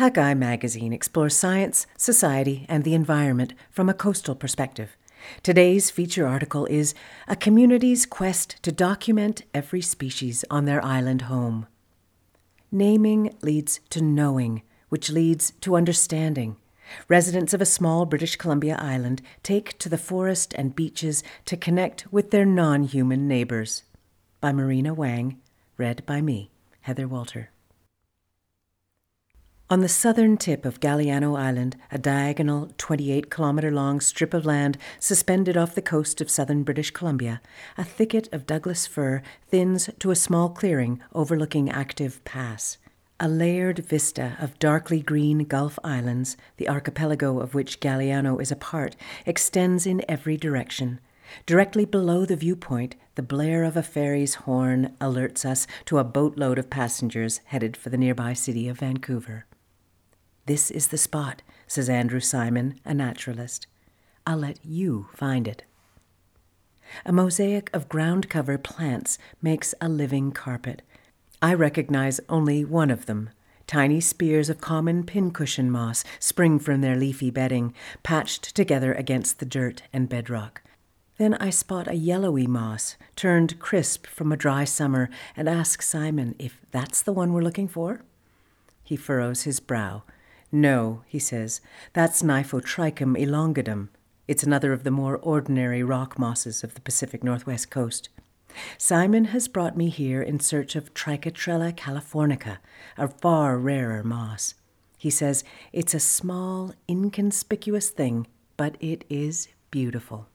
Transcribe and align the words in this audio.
Hakai 0.00 0.34
magazine 0.34 0.94
explores 0.94 1.36
science, 1.36 1.86
society, 1.98 2.64
and 2.70 2.84
the 2.84 2.94
environment 2.94 3.52
from 3.70 3.90
a 3.90 3.92
coastal 3.92 4.34
perspective. 4.34 4.96
Today's 5.42 5.90
feature 5.90 6.26
article 6.26 6.64
is 6.64 6.94
A 7.28 7.36
Community's 7.36 8.06
Quest 8.06 8.56
to 8.62 8.72
Document 8.72 9.42
Every 9.52 9.82
Species 9.82 10.42
on 10.48 10.64
Their 10.64 10.82
Island 10.82 11.28
Home. 11.28 11.66
Naming 12.72 13.36
leads 13.42 13.80
to 13.90 14.00
knowing, 14.00 14.62
which 14.88 15.10
leads 15.10 15.50
to 15.60 15.76
understanding. 15.76 16.56
Residents 17.06 17.52
of 17.52 17.60
a 17.60 17.66
small 17.66 18.06
British 18.06 18.36
Columbia 18.36 18.78
island 18.80 19.20
take 19.42 19.78
to 19.80 19.90
the 19.90 19.98
forest 19.98 20.54
and 20.54 20.74
beaches 20.74 21.22
to 21.44 21.58
connect 21.58 22.10
with 22.10 22.30
their 22.30 22.46
non 22.46 22.84
human 22.84 23.28
neighbors. 23.28 23.82
By 24.40 24.52
Marina 24.52 24.94
Wang, 24.94 25.42
read 25.76 26.06
by 26.06 26.22
me, 26.22 26.50
Heather 26.80 27.06
Walter. 27.06 27.50
On 29.70 29.82
the 29.82 29.88
southern 29.88 30.36
tip 30.36 30.64
of 30.64 30.80
Galiano 30.80 31.38
Island, 31.38 31.76
a 31.92 31.98
diagonal 31.98 32.72
28 32.76 33.30
kilometre 33.30 33.70
long 33.70 34.00
strip 34.00 34.34
of 34.34 34.44
land 34.44 34.76
suspended 34.98 35.56
off 35.56 35.76
the 35.76 35.80
coast 35.80 36.20
of 36.20 36.28
southern 36.28 36.64
British 36.64 36.90
Columbia, 36.90 37.40
a 37.78 37.84
thicket 37.84 38.28
of 38.32 38.48
Douglas 38.48 38.88
fir 38.88 39.22
thins 39.46 39.88
to 40.00 40.10
a 40.10 40.16
small 40.16 40.48
clearing 40.48 41.00
overlooking 41.14 41.70
Active 41.70 42.20
Pass. 42.24 42.78
A 43.20 43.28
layered 43.28 43.78
vista 43.78 44.36
of 44.40 44.58
darkly 44.58 45.00
green 45.02 45.44
Gulf 45.44 45.78
islands, 45.84 46.36
the 46.56 46.68
archipelago 46.68 47.38
of 47.38 47.54
which 47.54 47.78
Galiano 47.78 48.42
is 48.42 48.50
a 48.50 48.56
part, 48.56 48.96
extends 49.24 49.86
in 49.86 50.04
every 50.08 50.36
direction. 50.36 50.98
Directly 51.46 51.84
below 51.84 52.24
the 52.24 52.34
viewpoint, 52.34 52.96
the 53.14 53.22
blare 53.22 53.62
of 53.62 53.76
a 53.76 53.84
ferry's 53.84 54.34
horn 54.34 54.96
alerts 55.00 55.44
us 55.44 55.68
to 55.84 55.98
a 55.98 56.02
boatload 56.02 56.58
of 56.58 56.70
passengers 56.70 57.40
headed 57.44 57.76
for 57.76 57.88
the 57.88 57.96
nearby 57.96 58.32
city 58.32 58.66
of 58.66 58.80
Vancouver. 58.80 59.46
This 60.50 60.68
is 60.68 60.88
the 60.88 60.98
spot, 60.98 61.42
says 61.68 61.88
Andrew 61.88 62.18
Simon, 62.18 62.80
a 62.84 62.92
naturalist. 62.92 63.68
I'll 64.26 64.38
let 64.38 64.58
you 64.64 65.06
find 65.14 65.46
it. 65.46 65.62
A 67.06 67.12
mosaic 67.12 67.70
of 67.72 67.88
ground 67.88 68.28
cover 68.28 68.58
plants 68.58 69.16
makes 69.40 69.76
a 69.80 69.88
living 69.88 70.32
carpet. 70.32 70.82
I 71.40 71.54
recognize 71.54 72.18
only 72.28 72.64
one 72.64 72.90
of 72.90 73.06
them. 73.06 73.30
Tiny 73.68 74.00
spears 74.00 74.50
of 74.50 74.60
common 74.60 75.04
pincushion 75.04 75.70
moss 75.70 76.02
spring 76.18 76.58
from 76.58 76.80
their 76.80 76.96
leafy 76.96 77.30
bedding, 77.30 77.72
patched 78.02 78.56
together 78.56 78.92
against 78.92 79.38
the 79.38 79.46
dirt 79.46 79.82
and 79.92 80.08
bedrock. 80.08 80.62
Then 81.16 81.34
I 81.34 81.50
spot 81.50 81.86
a 81.86 81.94
yellowy 81.94 82.48
moss, 82.48 82.96
turned 83.14 83.60
crisp 83.60 84.04
from 84.04 84.32
a 84.32 84.36
dry 84.36 84.64
summer, 84.64 85.10
and 85.36 85.48
ask 85.48 85.80
Simon 85.80 86.34
if 86.40 86.60
that's 86.72 87.02
the 87.02 87.12
one 87.12 87.32
we're 87.32 87.40
looking 87.40 87.68
for. 87.68 88.02
He 88.82 88.96
furrows 88.96 89.42
his 89.42 89.60
brow. 89.60 90.02
No, 90.52 91.02
he 91.06 91.18
says, 91.18 91.60
that's 91.92 92.22
Niphotrichum 92.22 93.16
elongatum. 93.16 93.88
It's 94.26 94.42
another 94.42 94.72
of 94.72 94.84
the 94.84 94.90
more 94.90 95.16
ordinary 95.16 95.82
rock 95.82 96.18
mosses 96.18 96.64
of 96.64 96.74
the 96.74 96.80
Pacific 96.80 97.22
Northwest 97.22 97.70
coast. 97.70 98.08
Simon 98.78 99.26
has 99.26 99.48
brought 99.48 99.76
me 99.76 99.88
here 99.88 100.20
in 100.20 100.40
search 100.40 100.74
of 100.74 100.92
Triquetrella 100.94 101.72
californica, 101.72 102.58
a 102.96 103.08
far 103.08 103.58
rarer 103.58 104.02
moss. 104.02 104.54
He 104.98 105.10
says 105.10 105.44
it's 105.72 105.94
a 105.94 106.00
small, 106.00 106.74
inconspicuous 106.88 107.90
thing, 107.90 108.26
but 108.56 108.76
it 108.80 109.04
is 109.08 109.48
beautiful. 109.70 110.28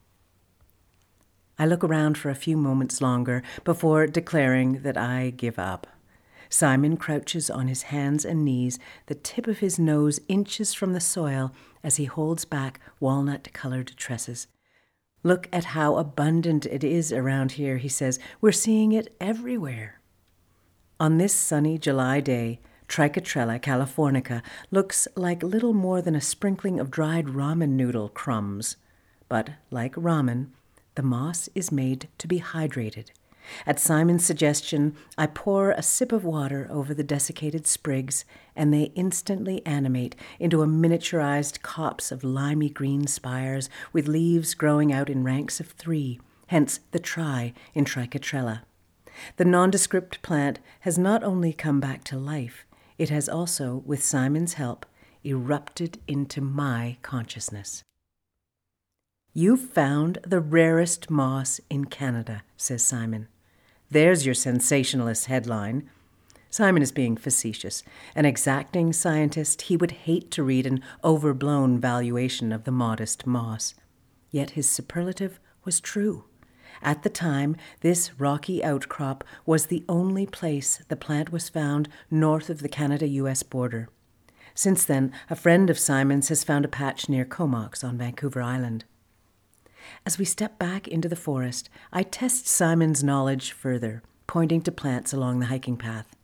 I 1.60 1.66
look 1.66 1.84
around 1.84 2.18
for 2.18 2.30
a 2.30 2.36
few 2.36 2.58
moments 2.58 3.02
longer 3.02 3.44
before 3.64 4.08
declaring 4.08 4.82
that 4.84 4.98
I 4.98 5.30
give 5.30 5.60
up. 5.60 5.88
Simon 6.50 6.98
crouches 6.98 7.50
on 7.50 7.68
his 7.68 7.84
hands 7.84 8.26
and 8.26 8.46
knees, 8.46 8.80
the 9.08 9.16
tip 9.16 9.48
of 9.48 9.60
his 9.60 9.80
nose 9.80 10.20
inches 10.28 10.74
from 10.74 10.94
the 10.94 11.00
soil 11.00 11.52
as 11.84 11.98
he 11.98 12.06
holds 12.06 12.46
back 12.46 12.80
walnut 13.00 13.52
colored 13.54 13.92
tresses. 13.96 14.48
Look 15.24 15.48
at 15.52 15.66
how 15.66 15.98
abundant 15.98 16.66
it 16.66 16.84
is 16.84 17.12
around 17.12 17.54
here, 17.54 17.78
he 17.78 17.90
says. 17.90 18.20
We're 18.42 18.52
seeing 18.52 18.92
it 18.92 19.16
everywhere. 19.20 20.00
On 21.00 21.18
this 21.18 21.34
sunny 21.34 21.78
July 21.78 22.20
day, 22.20 22.60
Triquetrella 22.88 23.60
californica 23.60 24.44
looks 24.70 25.08
like 25.16 25.42
little 25.42 25.74
more 25.74 26.02
than 26.02 26.16
a 26.16 26.22
sprinkling 26.22 26.80
of 26.80 26.92
dried 26.92 27.26
ramen 27.26 27.70
noodle 27.70 28.10
crumbs. 28.10 28.78
But 29.28 29.50
like 29.72 29.96
ramen, 29.96 30.50
the 30.94 31.04
moss 31.04 31.50
is 31.56 31.72
made 31.72 32.08
to 32.20 32.28
be 32.28 32.40
hydrated. 32.40 33.10
At 33.66 33.80
Simon's 33.80 34.26
suggestion, 34.26 34.96
I 35.18 35.28
pour 35.28 35.72
a 35.72 35.82
sip 35.82 36.12
of 36.12 36.24
water 36.24 36.68
over 36.70 36.94
the 36.94 37.04
desiccated 37.04 37.68
sprigs, 37.68 38.26
and 38.56 38.74
they 38.74 38.92
instantly 38.96 39.66
animate 39.66 40.16
into 40.40 40.62
a 40.62 40.68
miniaturized 40.68 41.62
copse 41.62 42.12
of 42.12 42.24
limey 42.24 42.70
green 42.70 43.08
spires 43.08 43.70
with 43.94 44.08
leaves 44.08 44.54
growing 44.54 44.92
out 44.92 45.10
in 45.10 45.24
ranks 45.24 45.60
of 45.60 45.68
three, 45.68 46.20
hence 46.48 46.80
the 46.92 47.00
tri 47.00 47.54
in 47.74 47.86
Triquetrella. 47.86 48.62
The 49.38 49.46
nondescript 49.46 50.22
plant 50.22 50.60
has 50.82 50.98
not 50.98 51.24
only 51.24 51.54
come 51.54 51.80
back 51.80 52.04
to 52.06 52.18
life, 52.18 52.66
it 52.98 53.10
has 53.10 53.28
also, 53.28 53.84
with 53.86 54.04
Simon's 54.04 54.54
help, 54.54 54.86
erupted 55.24 56.00
into 56.08 56.42
my 56.42 56.98
consciousness. 57.02 57.84
You've 59.34 59.70
found 59.70 60.20
the 60.26 60.40
rarest 60.40 61.10
moss 61.10 61.60
in 61.70 61.86
Canada, 61.86 62.44
says 62.56 62.84
Simon. 62.84 63.28
There's 63.90 64.26
your 64.26 64.36
sensationalist 64.36 65.28
headline. 65.28 65.90
Simon 66.50 66.82
is 66.82 66.92
being 66.92 67.18
facetious. 67.18 67.84
An 68.16 68.26
exacting 68.26 68.94
scientist, 68.94 69.64
he 69.64 69.78
would 69.78 69.92
hate 69.92 70.32
to 70.32 70.44
read 70.44 70.66
an 70.66 70.82
overblown 71.04 71.80
valuation 71.80 72.52
of 72.52 72.64
the 72.64 72.72
modest 72.72 73.28
moss. 73.28 73.76
Yet 74.32 74.52
his 74.52 74.68
superlative 74.68 75.40
was 75.64 75.80
true. 75.80 76.26
At 76.82 77.04
the 77.04 77.10
time, 77.10 77.56
this 77.82 78.20
rocky 78.20 78.64
outcrop 78.64 79.24
was 79.46 79.68
the 79.68 79.84
only 79.88 80.26
place 80.26 80.84
the 80.88 80.96
plant 80.96 81.32
was 81.32 81.50
found 81.50 81.90
north 82.10 82.50
of 82.50 82.62
the 82.62 82.70
Canada 82.70 83.08
US 83.08 83.44
border. 83.44 83.90
Since 84.54 84.86
then, 84.86 85.12
a 85.30 85.36
friend 85.36 85.70
of 85.70 85.80
Simon's 85.80 86.30
has 86.30 86.44
found 86.44 86.64
a 86.66 86.70
patch 86.70 87.10
near 87.10 87.26
Comox 87.26 87.84
on 87.84 87.98
Vancouver 87.98 88.42
Island. 88.42 88.86
As 90.06 90.18
we 90.18 90.26
step 90.26 90.58
back 90.60 90.88
into 90.88 91.10
the 91.10 91.16
forest, 91.16 91.70
I 91.92 92.04
test 92.04 92.48
Simon's 92.48 93.04
knowledge 93.04 93.52
further, 93.52 94.04
pointing 94.28 94.62
to 94.62 94.72
plants 94.72 95.14
along 95.14 95.40
the 95.40 95.48
hiking 95.48 95.78
path. 95.78 96.16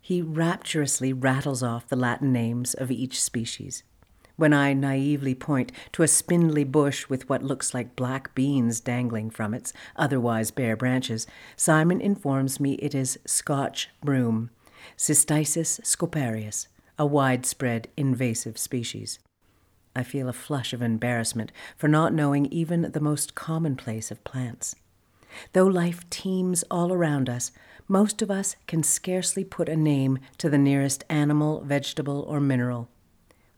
He 0.00 0.20
rapturously 0.20 1.12
rattles 1.12 1.62
off 1.62 1.88
the 1.88 1.96
Latin 1.96 2.32
names 2.32 2.74
of 2.74 2.90
each 2.90 3.20
species. 3.20 3.82
When 4.36 4.52
I 4.52 4.72
naively 4.72 5.34
point 5.34 5.70
to 5.92 6.02
a 6.02 6.08
spindly 6.08 6.64
bush 6.64 7.08
with 7.08 7.28
what 7.28 7.44
looks 7.44 7.74
like 7.74 7.94
black 7.94 8.34
beans 8.34 8.80
dangling 8.80 9.30
from 9.30 9.54
its 9.54 9.72
otherwise 9.94 10.50
bare 10.50 10.76
branches, 10.76 11.26
Simon 11.54 12.00
informs 12.00 12.58
me 12.58 12.74
it 12.74 12.94
is 12.94 13.18
Scotch 13.26 13.90
broom, 14.02 14.50
Cytisus 14.96 15.80
scoparius, 15.84 16.66
a 16.98 17.06
widespread 17.06 17.88
invasive 17.96 18.58
species. 18.58 19.18
I 19.94 20.02
feel 20.02 20.28
a 20.28 20.32
flush 20.32 20.72
of 20.72 20.82
embarrassment 20.82 21.52
for 21.76 21.88
not 21.88 22.14
knowing 22.14 22.46
even 22.46 22.92
the 22.92 23.00
most 23.00 23.34
commonplace 23.34 24.10
of 24.10 24.24
plants. 24.24 24.74
Though 25.52 25.66
life 25.66 26.08
teems 26.10 26.64
all 26.70 26.92
around 26.92 27.28
us, 27.28 27.52
most 27.88 28.22
of 28.22 28.30
us 28.30 28.56
can 28.66 28.82
scarcely 28.82 29.44
put 29.44 29.68
a 29.68 29.76
name 29.76 30.18
to 30.38 30.48
the 30.48 30.58
nearest 30.58 31.04
animal, 31.08 31.62
vegetable, 31.62 32.24
or 32.28 32.40
mineral. 32.40 32.88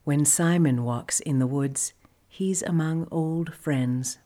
When 0.05 0.25
Simon 0.25 0.85
walks 0.85 1.21
in 1.21 1.39
the 1.39 1.47
woods, 1.47 1.93
he's 2.29 2.63
among 2.63 3.09
old 3.11 3.55
friends. 3.55 4.19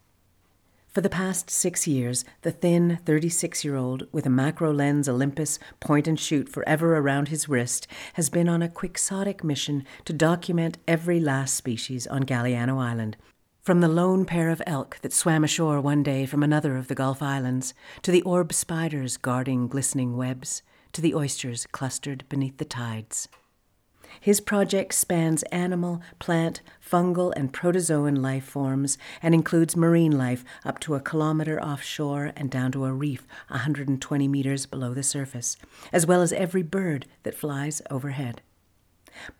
For 0.99 1.03
the 1.03 1.09
past 1.09 1.49
six 1.49 1.87
years, 1.87 2.25
the 2.43 2.51
thin 2.51 2.99
36 3.05 3.65
year 3.65 3.77
old 3.77 4.09
with 4.11 4.27
a 4.27 4.31
macro 4.31 4.73
lens 4.73 5.09
Olympus 5.09 5.61
point 5.79 6.09
and 6.09 6.19
shoot 6.19 6.49
forever 6.49 6.97
around 6.97 7.29
his 7.29 7.49
wrist 7.49 7.87
has 8.15 8.29
been 8.29 8.49
on 8.49 8.63
a 8.63 8.69
quixotic 8.69 9.45
mission 9.45 9.85
to 10.07 10.13
document 10.13 10.79
every 10.89 11.21
last 11.21 11.55
species 11.55 12.09
on 12.09 12.25
Galiano 12.25 12.83
Island. 12.83 13.17
From 13.61 13.81
the 13.81 13.87
lone 13.87 14.25
pair 14.25 14.51
of 14.51 14.61
elk 14.67 14.99
that 15.03 15.13
swam 15.13 15.45
ashore 15.45 15.81
one 15.81 16.03
day 16.03 16.27
from 16.27 16.43
another 16.43 16.77
of 16.77 16.89
the 16.89 16.97
Gulf 16.97 17.23
Islands, 17.23 17.75
to 18.03 18.11
the 18.11 18.23
orb 18.23 18.53
spiders 18.53 19.19
guarding 19.19 19.69
glistening 19.69 20.17
webs, 20.17 20.63
to 20.95 21.01
the 21.01 21.15
oysters 21.15 21.69
clustered 21.71 22.25
beneath 22.29 22.57
the 22.57 22.65
tides. 22.65 23.29
His 24.21 24.41
project 24.41 24.95
spans 24.95 25.43
animal, 25.45 26.03
plant, 26.19 26.61
fungal, 26.85 27.33
and 27.37 27.53
protozoan 27.53 28.21
life 28.21 28.45
forms 28.45 28.99
and 29.23 29.35
includes 29.35 29.77
marine 29.77 30.17
life 30.17 30.45
up 30.65 30.79
to 30.81 30.95
a 30.95 31.01
kilometer 31.01 31.61
offshore 31.61 32.33
and 32.37 32.51
down 32.51 32.73
to 32.73 32.85
a 32.85 32.93
reef 32.93 33.27
120 33.49 34.29
meters 34.29 34.67
below 34.67 34.95
the 34.95 35.03
surface, 35.03 35.57
as 35.93 36.07
well 36.07 36.23
as 36.23 36.33
every 36.33 36.63
bird 36.63 37.07
that 37.23 37.35
flies 37.35 37.83
overhead. 37.91 38.41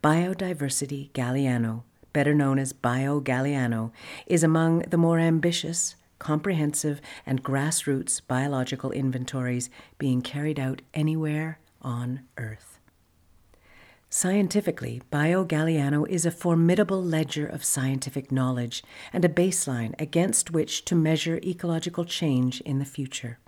Biodiversity 0.03 1.11
Galiano, 1.13 1.83
better 2.13 2.35
known 2.35 2.59
as 2.59 2.73
Bio 2.73 3.21
Galiano, 3.21 3.93
is 4.27 4.43
among 4.43 4.81
the 4.81 4.97
more 4.97 5.19
ambitious, 5.19 5.95
comprehensive, 6.19 7.01
and 7.25 7.45
grassroots 7.45 8.21
biological 8.27 8.91
inventories 8.91 9.71
being 9.99 10.21
carried 10.21 10.59
out 10.59 10.83
anywhere 10.95 11.59
on 11.81 12.21
Earth. 12.37 12.68
Scientifically, 14.11 15.03
Bio 15.11 15.45
Galiano 15.45 16.09
is 16.09 16.25
a 16.25 16.31
formidable 16.31 17.05
ledger 17.05 17.47
of 17.47 17.63
scientific 17.63 18.33
knowledge 18.33 18.83
and 19.13 19.23
a 19.23 19.29
baseline 19.29 19.95
against 20.01 20.51
which 20.51 20.87
to 20.87 20.95
measure 20.95 21.39
ecological 21.45 22.07
change 22.07 22.63
in 22.63 22.79
the 22.79 22.87
future. 22.87 23.39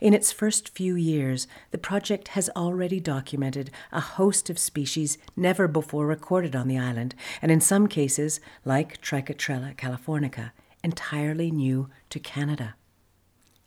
In 0.00 0.14
its 0.14 0.30
first 0.30 0.68
few 0.68 0.94
years, 0.94 1.48
the 1.72 1.78
project 1.78 2.28
has 2.28 2.48
already 2.54 3.00
documented 3.00 3.72
a 3.90 4.00
host 4.00 4.48
of 4.48 4.58
species 4.58 5.18
never 5.34 5.66
before 5.66 6.06
recorded 6.06 6.54
on 6.54 6.68
the 6.68 6.78
island, 6.78 7.16
and 7.42 7.50
in 7.50 7.60
some 7.60 7.88
cases, 7.88 8.38
like 8.64 9.02
Triquetrella 9.02 9.74
californica, 9.74 10.52
entirely 10.84 11.50
new 11.50 11.90
to 12.10 12.20
Canada. 12.20 12.76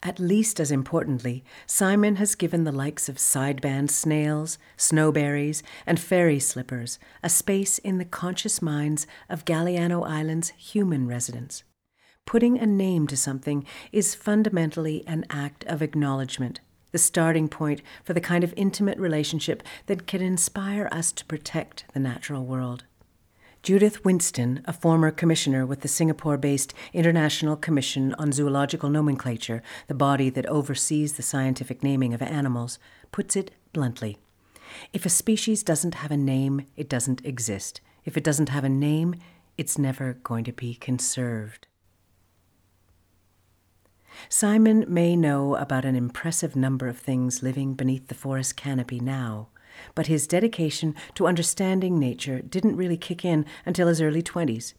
At 0.04 0.20
least 0.20 0.60
as 0.60 0.72
importantly, 0.72 1.44
Simon 1.68 2.16
has 2.16 2.34
given 2.34 2.64
the 2.64 2.72
likes 2.72 3.08
of 3.08 3.18
sideband 3.18 3.92
snails, 3.92 4.58
snowberries, 4.76 5.62
and 5.86 6.00
fairy 6.00 6.40
slippers 6.40 6.98
a 7.22 7.30
space 7.30 7.78
in 7.78 8.00
the 8.00 8.06
conscious 8.06 8.64
minds 8.64 9.06
of 9.30 9.46
Galiano 9.46 10.08
Island's 10.08 10.50
human 10.50 11.08
residents. 11.08 11.64
Putting 12.26 12.58
a 12.58 12.66
name 12.66 13.06
to 13.08 13.18
something 13.18 13.64
is 13.92 14.16
fundamentally 14.16 15.04
an 15.06 15.24
act 15.30 15.66
of 15.66 15.84
acknowledgement, 15.84 16.62
the 16.92 16.98
starting 16.98 17.48
point 17.48 17.84
for 18.04 18.14
the 18.14 18.22
kind 18.22 18.44
of 18.44 18.56
intimate 18.58 18.98
relationship 18.98 19.62
that 19.86 20.08
can 20.08 20.22
inspire 20.22 20.90
us 20.92 21.12
to 21.12 21.26
protect 21.26 21.86
the 21.94 22.00
natural 22.00 22.44
world. 22.44 22.86
Judith 23.64 24.04
Winston, 24.04 24.64
a 24.66 24.74
former 24.74 25.12
commissioner 25.12 25.68
with 25.68 25.82
the 25.82 25.88
Singapore 25.88 26.36
based 26.36 26.74
International 26.94 27.56
Commission 27.56 28.16
on 28.16 28.32
Zoological 28.32 28.90
Nomenclature, 28.90 29.62
the 29.86 29.94
body 29.94 30.32
that 30.32 30.48
oversees 30.48 31.14
the 31.14 31.22
scientific 31.22 31.84
naming 31.84 32.12
of 32.12 32.24
animals, 32.24 32.80
puts 33.12 33.36
it 33.36 33.52
bluntly 33.72 34.18
If 34.94 35.06
a 35.06 35.10
species 35.10 35.62
doesn't 35.62 35.94
have 35.96 36.10
a 36.10 36.18
name, 36.18 36.66
it 36.76 36.90
doesn't 36.90 37.24
exist. 37.24 37.82
If 38.04 38.18
it 38.18 38.24
doesn't 38.24 38.50
have 38.50 38.64
a 38.64 38.70
name, 38.70 39.14
it's 39.60 39.78
never 39.78 40.14
going 40.24 40.44
to 40.46 40.54
be 40.54 40.74
conserved. 40.74 41.68
Simon 44.28 44.86
may 44.88 45.16
know 45.16 45.56
about 45.56 45.86
an 45.86 45.96
impressive 45.96 46.56
number 46.56 46.88
of 46.88 46.98
things 46.98 47.44
living 47.44 47.76
beneath 47.76 48.08
the 48.08 48.16
forest 48.16 48.56
canopy 48.56 49.00
now, 49.00 49.50
but 49.96 50.08
his 50.08 50.28
dedication 50.28 50.96
to 51.16 51.28
understanding 51.28 52.00
nature 52.00 52.42
didn't 52.42 52.76
really 52.76 52.98
kick 52.98 53.26
in 53.26 53.46
until 53.66 53.88
his 53.88 54.02
early 54.02 54.22
20s. 54.22 54.74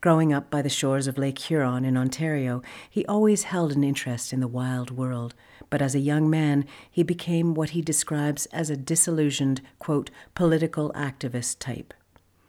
Growing 0.00 0.32
up 0.32 0.50
by 0.50 0.62
the 0.62 0.68
shores 0.68 1.06
of 1.06 1.18
Lake 1.18 1.38
Huron 1.38 1.84
in 1.84 1.96
Ontario, 1.96 2.62
he 2.90 3.06
always 3.06 3.44
held 3.44 3.72
an 3.72 3.84
interest 3.84 4.32
in 4.32 4.40
the 4.40 4.48
wild 4.48 4.90
world, 4.90 5.34
but 5.70 5.82
as 5.82 5.94
a 5.94 6.00
young 6.00 6.28
man, 6.28 6.64
he 6.90 7.02
became 7.02 7.54
what 7.54 7.70
he 7.70 7.82
describes 7.82 8.46
as 8.46 8.70
a 8.70 8.76
disillusioned, 8.76 9.60
quote, 9.78 10.10
political 10.34 10.92
activist 10.92 11.58
type. 11.58 11.94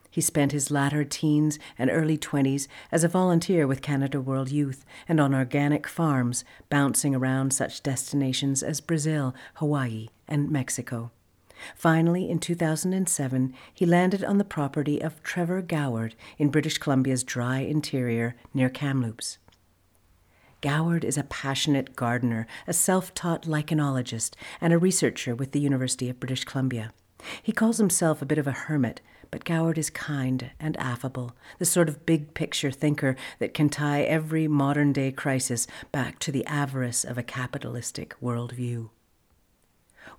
He 0.09 0.21
spent 0.21 0.51
his 0.51 0.71
latter 0.71 1.03
teens 1.03 1.59
and 1.77 1.91
early 1.91 2.17
20s 2.17 2.67
as 2.91 3.03
a 3.03 3.07
volunteer 3.07 3.67
with 3.67 3.83
Canada 3.83 4.19
World 4.19 4.49
Youth 4.49 4.83
and 5.07 5.19
on 5.19 5.35
organic 5.35 5.87
farms, 5.87 6.43
bouncing 6.69 7.13
around 7.13 7.53
such 7.53 7.83
destinations 7.83 8.63
as 8.63 8.81
Brazil, 8.81 9.35
Hawaii, 9.55 10.07
and 10.27 10.49
Mexico. 10.49 11.11
Finally, 11.75 12.29
in 12.29 12.39
2007, 12.39 13.53
he 13.73 13.85
landed 13.85 14.23
on 14.23 14.37
the 14.37 14.43
property 14.43 15.01
of 15.01 15.21
Trevor 15.23 15.61
Goward 15.61 16.15
in 16.37 16.49
British 16.49 16.77
Columbia's 16.77 17.23
dry 17.23 17.59
interior 17.59 18.35
near 18.53 18.69
Kamloops. 18.69 19.37
Goward 20.61 21.03
is 21.03 21.17
a 21.17 21.23
passionate 21.23 21.95
gardener, 21.95 22.47
a 22.65 22.73
self 22.73 23.13
taught 23.13 23.43
lichenologist, 23.43 24.33
and 24.59 24.73
a 24.73 24.77
researcher 24.77 25.35
with 25.35 25.51
the 25.51 25.59
University 25.59 26.09
of 26.09 26.19
British 26.19 26.45
Columbia. 26.45 26.91
He 27.41 27.51
calls 27.51 27.77
himself 27.77 28.21
a 28.21 28.25
bit 28.25 28.37
of 28.37 28.47
a 28.47 28.51
hermit, 28.51 29.01
but 29.29 29.45
Goward 29.45 29.77
is 29.77 29.89
kind 29.89 30.51
and 30.59 30.77
affable, 30.77 31.35
the 31.59 31.65
sort 31.65 31.89
of 31.89 32.05
big 32.05 32.33
picture 32.33 32.71
thinker 32.71 33.15
that 33.39 33.53
can 33.53 33.69
tie 33.69 34.01
every 34.01 34.47
modern 34.47 34.93
day 34.93 35.11
crisis 35.11 35.67
back 35.91 36.19
to 36.19 36.31
the 36.31 36.45
avarice 36.45 37.03
of 37.03 37.17
a 37.17 37.23
capitalistic 37.23 38.15
worldview. 38.21 38.89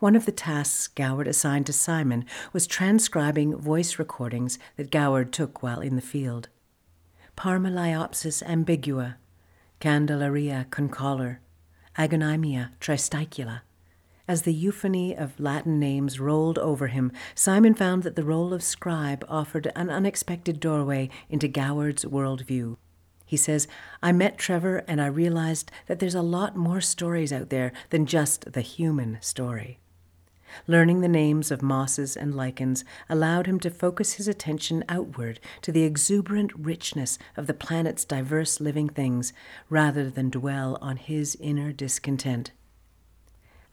One 0.01 0.15
of 0.15 0.27
the 0.27 0.33
tasks 0.33 0.87
Goward 0.87 1.27
assigned 1.27 1.67
to 1.67 1.73
Simon 1.73 2.25
was 2.53 2.69
transcribing 2.69 3.57
voice 3.57 3.99
recordings 3.99 4.59
that 4.77 4.93
Goward 4.93 5.33
took 5.33 5.61
while 5.61 5.81
in 5.81 5.97
the 5.97 6.03
field. 6.03 6.49
Parmeliopsis 7.37 8.43
ambigua, 8.45 9.17
Candelaria 9.81 10.67
concolor, 10.71 11.39
Agonimia 11.97 12.71
tristicula, 12.81 13.63
as 14.29 14.43
the 14.43 14.53
euphony 14.53 15.17
of 15.17 15.41
Latin 15.41 15.81
names 15.81 16.21
rolled 16.21 16.59
over 16.59 16.89
him, 16.89 17.11
Simon 17.35 17.75
found 17.75 18.03
that 18.03 18.15
the 18.15 18.23
role 18.23 18.53
of 18.53 18.63
scribe 18.63 19.25
offered 19.27 19.73
an 19.75 19.89
unexpected 19.89 20.61
doorway 20.61 21.09
into 21.31 21.49
Goward's 21.49 22.05
worldview. 22.05 22.77
He 23.25 23.39
says, 23.39 23.67
I 24.03 24.13
met 24.13 24.39
Trevor 24.39 24.85
and 24.87 25.01
I 25.01 25.07
realized 25.07 25.73
that 25.87 25.99
there's 25.99 26.15
a 26.15 26.23
lot 26.23 26.57
more 26.57 26.81
stories 26.81 27.33
out 27.33 27.49
there 27.49 27.73
than 27.91 28.07
just 28.07 28.53
the 28.53 28.61
human 28.61 29.19
story. 29.23 29.81
Learning 30.67 31.01
the 31.01 31.09
names 31.09 31.51
of 31.51 31.63
mosses 31.63 32.17
and 32.17 32.35
lichens 32.35 32.85
allowed 33.09 33.47
him 33.47 33.61
to 33.61 33.71
focus 33.71 34.15
his 34.15 34.29
attention 34.29 34.85
outward 34.89 35.41
to 35.63 35.73
the 35.73 35.85
exuberant 35.85 36.53
richness 36.55 37.19
of 37.37 37.47
the 37.47 37.55
planet's 37.55 38.05
diverse 38.05 38.61
living 38.61 38.89
things 38.89 39.33
rather 39.69 40.11
than 40.11 40.31
dwell 40.31 40.79
on 40.81 40.97
his 40.97 41.37
inner 41.41 41.73
discontent. 41.73 42.53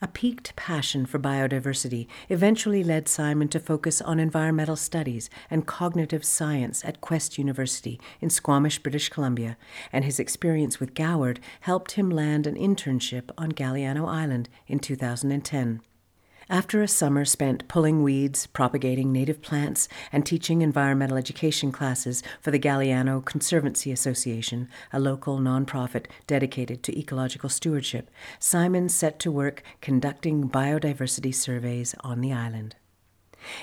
A 0.02 0.06
piqued 0.06 0.54
passion 0.56 1.06
for 1.06 1.18
biodiversity 1.18 2.06
eventually 2.28 2.84
led 2.84 3.08
Simon 3.08 3.48
to 3.48 3.58
focus 3.58 4.02
on 4.02 4.20
environmental 4.20 4.76
studies 4.76 5.30
and 5.50 5.66
cognitive 5.66 6.22
science 6.22 6.84
at 6.84 7.00
Quest 7.00 7.38
University 7.38 7.98
in 8.20 8.28
Squamish, 8.28 8.78
British 8.82 9.08
Columbia, 9.08 9.56
and 9.94 10.04
his 10.04 10.20
experience 10.20 10.78
with 10.78 10.92
Goward 10.92 11.40
helped 11.60 11.92
him 11.92 12.10
land 12.10 12.46
an 12.46 12.56
internship 12.56 13.30
on 13.38 13.52
Galiano 13.52 14.06
Island 14.06 14.50
in 14.66 14.80
2010. 14.80 15.80
After 16.48 16.80
a 16.80 16.86
summer 16.86 17.24
spent 17.24 17.66
pulling 17.66 18.04
weeds, 18.04 18.46
propagating 18.46 19.10
native 19.10 19.42
plants, 19.42 19.88
and 20.12 20.24
teaching 20.24 20.62
environmental 20.62 21.16
education 21.16 21.72
classes 21.72 22.22
for 22.40 22.52
the 22.52 22.58
Galiano 22.60 23.24
Conservancy 23.24 23.90
Association, 23.90 24.68
a 24.92 25.00
local 25.00 25.40
nonprofit 25.40 26.06
dedicated 26.28 26.84
to 26.84 26.96
ecological 26.96 27.48
stewardship, 27.48 28.08
Simon 28.38 28.88
set 28.88 29.18
to 29.18 29.32
work 29.32 29.64
conducting 29.80 30.48
biodiversity 30.48 31.34
surveys 31.34 31.96
on 32.02 32.20
the 32.20 32.32
island. 32.32 32.76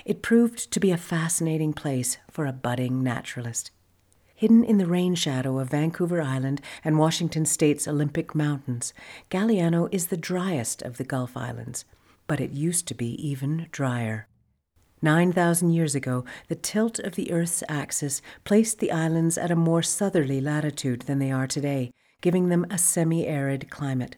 It 0.04 0.22
proved 0.22 0.70
to 0.72 0.80
be 0.82 0.92
a 0.92 0.98
fascinating 0.98 1.72
place 1.72 2.18
for 2.30 2.46
a 2.46 2.52
budding 2.52 3.02
naturalist. 3.02 3.72
Hidden 4.36 4.66
in 4.66 4.78
the 4.78 4.88
rain 4.88 5.16
shadow 5.16 5.58
of 5.58 5.70
Vancouver 5.70 6.22
Island 6.22 6.60
and 6.84 7.00
Washington 7.00 7.46
State's 7.46 7.88
Olympic 7.88 8.36
Mountains, 8.36 8.94
Galiano 9.32 9.88
is 9.94 10.08
the 10.08 10.18
driest 10.18 10.82
of 10.82 10.98
the 10.98 11.06
Gulf 11.06 11.38
Islands 11.38 11.86
but 12.28 12.40
it 12.40 12.52
used 12.52 12.88
to 12.88 12.94
be 12.94 13.14
even 13.26 13.68
drier. 13.72 14.28
9,000 15.02 15.72
years 15.72 15.96
ago, 15.96 16.24
the 16.48 16.56
tilt 16.56 16.98
of 17.00 17.16
the 17.16 17.32
Earth's 17.32 17.64
axis 17.68 18.22
placed 18.46 18.80
the 18.80 18.92
islands 18.92 19.38
at 19.38 19.52
a 19.52 19.56
more 19.56 19.84
southerly 19.84 20.40
latitude 20.40 21.02
than 21.02 21.20
they 21.20 21.30
are 21.30 21.48
today, 21.48 21.92
giving 22.22 22.48
them 22.48 22.66
a 22.70 22.78
semi 22.78 23.28
arid 23.28 23.70
climate. 23.70 24.16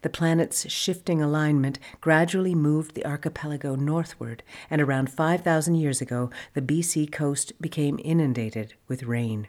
The 0.00 0.08
planet's 0.08 0.70
shifting 0.70 1.20
alignment 1.20 1.78
gradually 2.00 2.54
moved 2.54 2.94
the 2.94 3.04
archipelago 3.04 3.74
northward, 3.74 4.42
and 4.70 4.80
around 4.80 5.12
5,000 5.12 5.74
years 5.74 6.00
ago, 6.00 6.30
the 6.54 6.62
BC 6.62 7.12
coast 7.12 7.52
became 7.60 8.00
inundated 8.02 8.74
with 8.88 9.02
rain. 9.02 9.48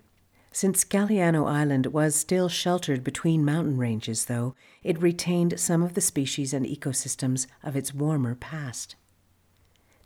Since 0.56 0.86
Galiano 0.86 1.50
Island 1.50 1.88
was 1.88 2.16
still 2.16 2.48
sheltered 2.48 3.04
between 3.04 3.44
mountain 3.44 3.76
ranges, 3.76 4.24
though, 4.24 4.56
it 4.84 5.02
retained 5.02 5.60
some 5.60 5.84
of 5.84 5.96
the 5.96 6.00
species 6.00 6.54
and 6.54 6.66
ecosystems 6.66 7.46
of 7.62 7.76
its 7.76 7.94
warmer 7.94 8.36
past. 8.36 8.96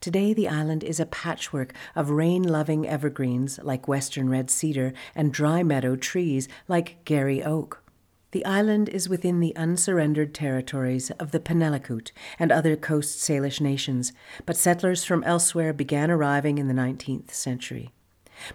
Today, 0.01 0.33
the 0.33 0.47
island 0.47 0.83
is 0.83 0.99
a 0.99 1.05
patchwork 1.05 1.75
of 1.95 2.09
rain 2.09 2.41
loving 2.41 2.87
evergreens 2.87 3.59
like 3.61 3.87
western 3.87 4.27
red 4.27 4.49
cedar 4.49 4.91
and 5.13 5.31
dry 5.31 5.61
meadow 5.61 5.95
trees 5.95 6.47
like 6.67 7.05
Garry 7.05 7.43
oak. 7.43 7.83
The 8.31 8.43
island 8.43 8.89
is 8.89 9.07
within 9.07 9.41
the 9.41 9.55
unsurrendered 9.55 10.33
territories 10.33 11.11
of 11.19 11.29
the 11.29 11.39
Penelakut 11.39 12.11
and 12.39 12.51
other 12.51 12.75
Coast 12.75 13.19
Salish 13.19 13.61
nations, 13.61 14.13
but 14.47 14.57
settlers 14.57 15.03
from 15.03 15.23
elsewhere 15.25 15.73
began 15.73 16.09
arriving 16.09 16.57
in 16.57 16.67
the 16.67 16.73
19th 16.73 17.29
century. 17.29 17.93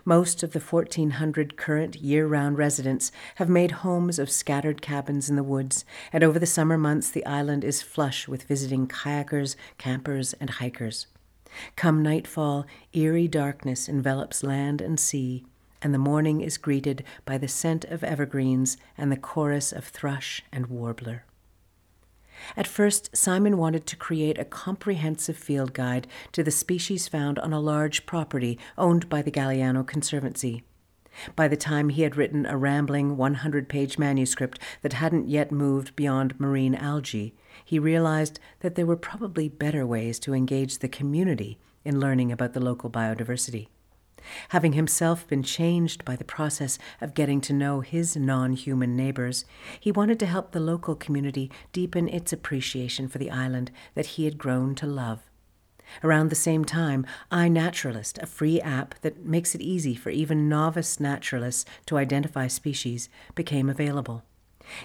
Most 0.04 0.42
of 0.42 0.52
the 0.52 0.60
1,400 0.60 1.56
current 1.56 1.96
year 1.96 2.26
round 2.26 2.58
residents 2.58 3.12
have 3.36 3.48
made 3.48 3.70
homes 3.70 4.18
of 4.18 4.30
scattered 4.30 4.82
cabins 4.82 5.28
in 5.28 5.36
the 5.36 5.42
woods, 5.42 5.84
and 6.12 6.24
over 6.24 6.38
the 6.38 6.46
summer 6.46 6.78
months 6.78 7.10
the 7.10 7.26
island 7.26 7.64
is 7.64 7.82
flush 7.82 8.28
with 8.28 8.44
visiting 8.44 8.86
kayakers, 8.86 9.56
campers, 9.78 10.32
and 10.34 10.50
hikers. 10.50 11.06
Come 11.76 12.02
nightfall, 12.02 12.66
eerie 12.92 13.28
darkness 13.28 13.88
envelops 13.88 14.42
land 14.42 14.80
and 14.80 14.98
sea, 14.98 15.44
and 15.82 15.92
the 15.92 15.98
morning 15.98 16.40
is 16.40 16.56
greeted 16.56 17.04
by 17.24 17.38
the 17.38 17.48
scent 17.48 17.84
of 17.84 18.02
evergreens 18.02 18.76
and 18.96 19.12
the 19.12 19.16
chorus 19.16 19.70
of 19.70 19.84
thrush 19.84 20.42
and 20.50 20.66
warbler. 20.66 21.24
At 22.56 22.66
first, 22.66 23.16
Simon 23.16 23.56
wanted 23.56 23.86
to 23.86 23.96
create 23.96 24.38
a 24.38 24.44
comprehensive 24.44 25.36
field 25.36 25.72
guide 25.72 26.06
to 26.32 26.42
the 26.42 26.50
species 26.50 27.08
found 27.08 27.38
on 27.38 27.52
a 27.52 27.60
large 27.60 28.06
property 28.06 28.58
owned 28.76 29.08
by 29.08 29.22
the 29.22 29.30
Galiano 29.30 29.86
Conservancy. 29.86 30.64
By 31.36 31.48
the 31.48 31.56
time 31.56 31.90
he 31.90 32.02
had 32.02 32.16
written 32.16 32.44
a 32.44 32.56
rambling 32.56 33.16
100 33.16 33.68
page 33.68 33.98
manuscript 33.98 34.58
that 34.82 34.94
hadn't 34.94 35.28
yet 35.28 35.52
moved 35.52 35.94
beyond 35.94 36.38
marine 36.40 36.74
algae, 36.74 37.34
he 37.64 37.78
realized 37.78 38.40
that 38.60 38.74
there 38.74 38.86
were 38.86 38.96
probably 38.96 39.48
better 39.48 39.86
ways 39.86 40.18
to 40.20 40.34
engage 40.34 40.78
the 40.78 40.88
community 40.88 41.58
in 41.84 42.00
learning 42.00 42.32
about 42.32 42.52
the 42.52 42.60
local 42.60 42.90
biodiversity. 42.90 43.68
Having 44.50 44.72
himself 44.72 45.26
been 45.26 45.42
changed 45.42 46.04
by 46.04 46.16
the 46.16 46.24
process 46.24 46.78
of 47.00 47.14
getting 47.14 47.40
to 47.42 47.52
know 47.52 47.80
his 47.80 48.16
non 48.16 48.52
human 48.52 48.96
neighbors, 48.96 49.44
he 49.78 49.92
wanted 49.92 50.18
to 50.20 50.26
help 50.26 50.52
the 50.52 50.60
local 50.60 50.94
community 50.94 51.50
deepen 51.72 52.08
its 52.08 52.32
appreciation 52.32 53.08
for 53.08 53.18
the 53.18 53.30
island 53.30 53.70
that 53.94 54.06
he 54.06 54.24
had 54.24 54.38
grown 54.38 54.74
to 54.76 54.86
love. 54.86 55.20
Around 56.02 56.30
the 56.30 56.34
same 56.34 56.64
time, 56.64 57.06
iNaturalist, 57.30 58.20
a 58.22 58.26
free 58.26 58.60
app 58.60 58.94
that 59.02 59.24
makes 59.24 59.54
it 59.54 59.60
easy 59.60 59.94
for 59.94 60.10
even 60.10 60.48
novice 60.48 60.98
naturalists 60.98 61.64
to 61.86 61.98
identify 61.98 62.46
species, 62.46 63.08
became 63.34 63.68
available. 63.68 64.24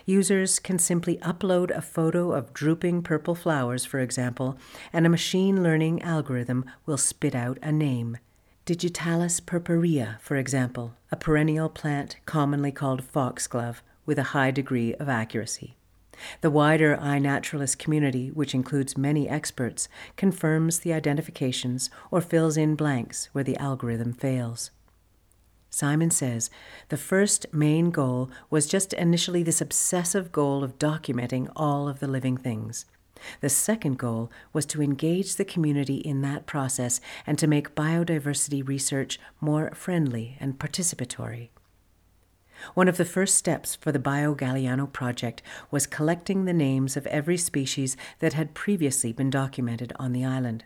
Users 0.05 0.59
can 0.59 0.77
simply 0.77 1.17
upload 1.17 1.71
a 1.71 1.81
photo 1.81 2.33
of 2.33 2.53
drooping 2.53 3.01
purple 3.01 3.35
flowers, 3.35 3.85
for 3.85 3.99
example, 3.99 4.57
and 4.91 5.05
a 5.05 5.09
machine 5.09 5.63
learning 5.63 6.01
algorithm 6.01 6.65
will 6.85 6.97
spit 6.97 7.33
out 7.33 7.57
a 7.61 7.71
name. 7.71 8.17
Digitalis 8.69 9.39
purpurea, 9.39 10.19
for 10.21 10.35
example, 10.35 10.93
a 11.11 11.15
perennial 11.15 11.69
plant 11.69 12.17
commonly 12.27 12.71
called 12.71 13.03
foxglove, 13.03 13.81
with 14.05 14.19
a 14.19 14.29
high 14.35 14.51
degree 14.51 14.93
of 14.93 15.09
accuracy. 15.09 15.75
The 16.41 16.51
wider 16.51 16.95
iNaturalist 16.95 17.79
community, 17.79 18.27
which 18.29 18.53
includes 18.53 18.95
many 18.95 19.27
experts, 19.27 19.89
confirms 20.17 20.77
the 20.77 20.93
identifications 20.93 21.89
or 22.11 22.21
fills 22.21 22.57
in 22.57 22.75
blanks 22.75 23.29
where 23.31 23.43
the 23.43 23.57
algorithm 23.57 24.13
fails. 24.13 24.69
Simon 25.71 26.11
says 26.11 26.51
the 26.89 26.95
first 26.95 27.51
main 27.51 27.89
goal 27.89 28.29
was 28.51 28.67
just 28.67 28.93
initially 28.93 29.41
this 29.41 29.61
obsessive 29.61 30.31
goal 30.31 30.63
of 30.63 30.77
documenting 30.77 31.51
all 31.55 31.89
of 31.89 32.01
the 32.01 32.07
living 32.07 32.37
things. 32.37 32.85
The 33.41 33.49
second 33.49 33.97
goal 33.97 34.31
was 34.53 34.65
to 34.67 34.81
engage 34.81 35.35
the 35.35 35.45
community 35.45 35.97
in 35.97 36.21
that 36.21 36.45
process 36.45 37.01
and 37.25 37.37
to 37.39 37.47
make 37.47 37.75
biodiversity 37.75 38.67
research 38.67 39.19
more 39.41 39.71
friendly 39.73 40.37
and 40.39 40.59
participatory. 40.59 41.49
One 42.73 42.87
of 42.87 42.97
the 42.97 43.05
first 43.05 43.35
steps 43.35 43.75
for 43.75 43.91
the 43.91 43.99
BioGaliano 43.99 44.91
project 44.91 45.41
was 45.71 45.87
collecting 45.87 46.45
the 46.45 46.53
names 46.53 46.97
of 46.97 47.07
every 47.07 47.37
species 47.37 47.95
that 48.19 48.33
had 48.33 48.53
previously 48.53 49.13
been 49.13 49.29
documented 49.29 49.93
on 49.97 50.11
the 50.11 50.25
island. 50.25 50.65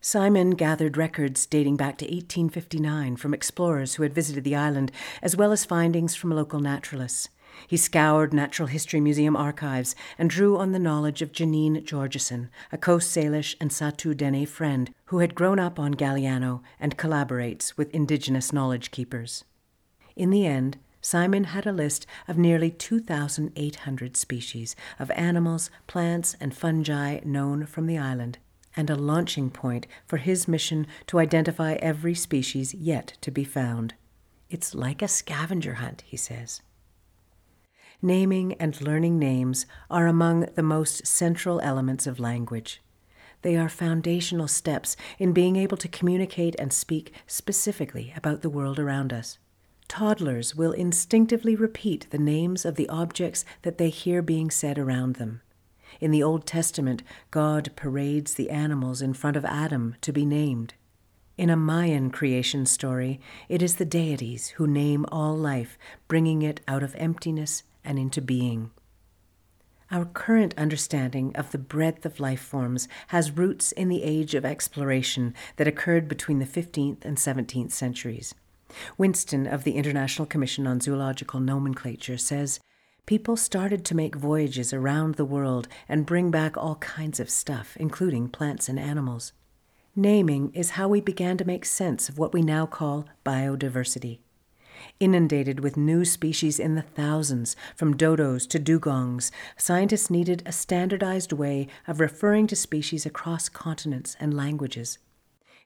Simon 0.00 0.50
gathered 0.50 0.96
records 0.96 1.46
dating 1.46 1.76
back 1.76 1.98
to 1.98 2.04
1859 2.04 3.16
from 3.16 3.34
explorers 3.34 3.94
who 3.94 4.02
had 4.02 4.14
visited 4.14 4.44
the 4.44 4.54
island, 4.54 4.92
as 5.22 5.34
well 5.34 5.52
as 5.52 5.64
findings 5.64 6.14
from 6.14 6.30
local 6.30 6.60
naturalists. 6.60 7.28
He 7.66 7.76
scoured 7.76 8.32
Natural 8.32 8.68
History 8.68 9.00
Museum 9.00 9.36
archives 9.36 9.94
and 10.18 10.30
drew 10.30 10.56
on 10.56 10.72
the 10.72 10.78
knowledge 10.78 11.22
of 11.22 11.32
Janine 11.32 11.84
Georgeson, 11.84 12.48
a 12.70 12.78
Coast 12.78 13.14
Salish 13.14 13.54
and 13.60 13.70
Sahtu 13.70 14.16
Dene 14.16 14.46
friend 14.46 14.92
who 15.06 15.18
had 15.18 15.34
grown 15.34 15.58
up 15.58 15.78
on 15.78 15.94
Galiano 15.94 16.62
and 16.78 16.98
collaborates 16.98 17.76
with 17.76 17.94
Indigenous 17.94 18.52
knowledge 18.52 18.90
keepers. 18.90 19.44
In 20.14 20.30
the 20.30 20.46
end, 20.46 20.78
Simon 21.00 21.44
had 21.44 21.66
a 21.66 21.72
list 21.72 22.04
of 22.26 22.36
nearly 22.36 22.70
2,800 22.70 24.16
species 24.16 24.74
of 24.98 25.10
animals, 25.12 25.70
plants, 25.86 26.34
and 26.40 26.56
fungi 26.56 27.20
known 27.24 27.64
from 27.64 27.86
the 27.86 27.96
island, 27.96 28.38
and 28.76 28.90
a 28.90 28.96
launching 28.96 29.50
point 29.50 29.86
for 30.04 30.16
his 30.16 30.48
mission 30.48 30.86
to 31.06 31.20
identify 31.20 31.74
every 31.74 32.14
species 32.14 32.74
yet 32.74 33.16
to 33.20 33.30
be 33.30 33.44
found. 33.44 33.94
It's 34.50 34.74
like 34.74 35.00
a 35.00 35.08
scavenger 35.08 35.74
hunt, 35.74 36.02
he 36.06 36.16
says. 36.16 36.60
Naming 38.02 38.52
and 38.54 38.80
learning 38.80 39.18
names 39.18 39.64
are 39.90 40.06
among 40.06 40.48
the 40.54 40.62
most 40.62 41.06
central 41.06 41.60
elements 41.60 42.06
of 42.06 42.20
language. 42.20 42.82
They 43.42 43.56
are 43.56 43.68
foundational 43.68 44.48
steps 44.48 44.96
in 45.18 45.32
being 45.32 45.56
able 45.56 45.76
to 45.78 45.88
communicate 45.88 46.56
and 46.58 46.72
speak 46.72 47.12
specifically 47.26 48.12
about 48.16 48.42
the 48.42 48.50
world 48.50 48.78
around 48.78 49.12
us. 49.12 49.38
Toddlers 49.88 50.54
will 50.54 50.72
instinctively 50.72 51.54
repeat 51.54 52.06
the 52.10 52.18
names 52.18 52.64
of 52.64 52.74
the 52.74 52.88
objects 52.88 53.44
that 53.62 53.78
they 53.78 53.88
hear 53.88 54.20
being 54.20 54.50
said 54.50 54.78
around 54.78 55.14
them. 55.14 55.40
In 56.00 56.10
the 56.10 56.22
Old 56.22 56.44
Testament, 56.44 57.02
God 57.30 57.70
parades 57.76 58.34
the 58.34 58.50
animals 58.50 59.00
in 59.00 59.14
front 59.14 59.36
of 59.36 59.44
Adam 59.44 59.94
to 60.02 60.12
be 60.12 60.26
named. 60.26 60.74
In 61.38 61.50
a 61.50 61.56
Mayan 61.56 62.10
creation 62.10 62.66
story, 62.66 63.20
it 63.48 63.62
is 63.62 63.76
the 63.76 63.84
deities 63.84 64.48
who 64.56 64.66
name 64.66 65.06
all 65.12 65.36
life, 65.36 65.78
bringing 66.08 66.42
it 66.42 66.60
out 66.66 66.82
of 66.82 66.94
emptiness 66.96 67.62
and 67.86 67.98
into 67.98 68.20
being. 68.20 68.70
Our 69.90 70.04
current 70.04 70.52
understanding 70.58 71.34
of 71.36 71.52
the 71.52 71.58
breadth 71.58 72.04
of 72.04 72.18
life 72.18 72.40
forms 72.40 72.88
has 73.08 73.30
roots 73.30 73.70
in 73.70 73.88
the 73.88 74.02
age 74.02 74.34
of 74.34 74.44
exploration 74.44 75.32
that 75.56 75.68
occurred 75.68 76.08
between 76.08 76.40
the 76.40 76.44
15th 76.44 77.04
and 77.04 77.16
17th 77.16 77.70
centuries. 77.70 78.34
Winston 78.98 79.46
of 79.46 79.62
the 79.62 79.76
International 79.76 80.26
Commission 80.26 80.66
on 80.66 80.80
Zoological 80.80 81.38
Nomenclature 81.38 82.18
says 82.18 82.58
people 83.06 83.36
started 83.36 83.84
to 83.84 83.94
make 83.94 84.16
voyages 84.16 84.72
around 84.72 85.14
the 85.14 85.24
world 85.24 85.68
and 85.88 86.04
bring 86.04 86.32
back 86.32 86.56
all 86.56 86.74
kinds 86.76 87.20
of 87.20 87.30
stuff, 87.30 87.76
including 87.78 88.28
plants 88.28 88.68
and 88.68 88.80
animals. 88.80 89.32
Naming 89.94 90.52
is 90.52 90.70
how 90.70 90.88
we 90.88 91.00
began 91.00 91.36
to 91.38 91.44
make 91.46 91.64
sense 91.64 92.08
of 92.08 92.18
what 92.18 92.34
we 92.34 92.42
now 92.42 92.66
call 92.66 93.06
biodiversity. 93.24 94.18
Inundated 95.00 95.60
with 95.60 95.76
new 95.76 96.04
species 96.04 96.58
in 96.58 96.74
the 96.74 96.82
thousands, 96.82 97.56
from 97.74 97.96
dodos 97.96 98.46
to 98.48 98.58
dugongs, 98.58 99.30
scientists 99.56 100.10
needed 100.10 100.42
a 100.44 100.52
standardized 100.52 101.32
way 101.32 101.68
of 101.86 102.00
referring 102.00 102.46
to 102.46 102.56
species 102.56 103.06
across 103.06 103.48
continents 103.48 104.16
and 104.20 104.34
languages. 104.34 104.98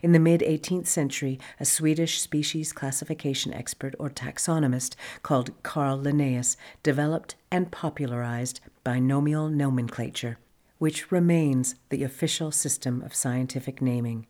In 0.02 0.12
the 0.12 0.18
mid 0.18 0.40
18th 0.40 0.86
century, 0.86 1.38
a 1.58 1.64
Swedish 1.64 2.20
species 2.20 2.72
classification 2.72 3.52
expert 3.52 3.94
or 3.98 4.08
taxonomist 4.08 4.94
called 5.22 5.62
Carl 5.62 6.00
Linnaeus 6.00 6.56
developed 6.82 7.34
and 7.50 7.70
popularized 7.70 8.60
binomial 8.82 9.48
nomenclature, 9.48 10.38
which 10.78 11.12
remains 11.12 11.74
the 11.90 12.02
official 12.02 12.50
system 12.50 13.02
of 13.02 13.14
scientific 13.14 13.82
naming. 13.82 14.26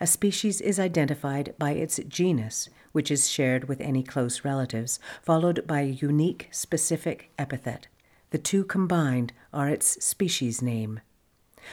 A 0.00 0.06
species 0.06 0.60
is 0.60 0.78
identified 0.78 1.54
by 1.58 1.72
its 1.72 1.98
genus, 2.08 2.68
which 2.92 3.10
is 3.10 3.28
shared 3.28 3.68
with 3.68 3.80
any 3.80 4.02
close 4.02 4.44
relatives, 4.44 4.98
followed 5.22 5.66
by 5.66 5.80
a 5.80 5.84
unique 5.84 6.48
specific 6.50 7.30
epithet. 7.38 7.88
The 8.30 8.38
two 8.38 8.64
combined 8.64 9.32
are 9.52 9.68
its 9.68 10.04
species 10.04 10.62
name. 10.62 11.00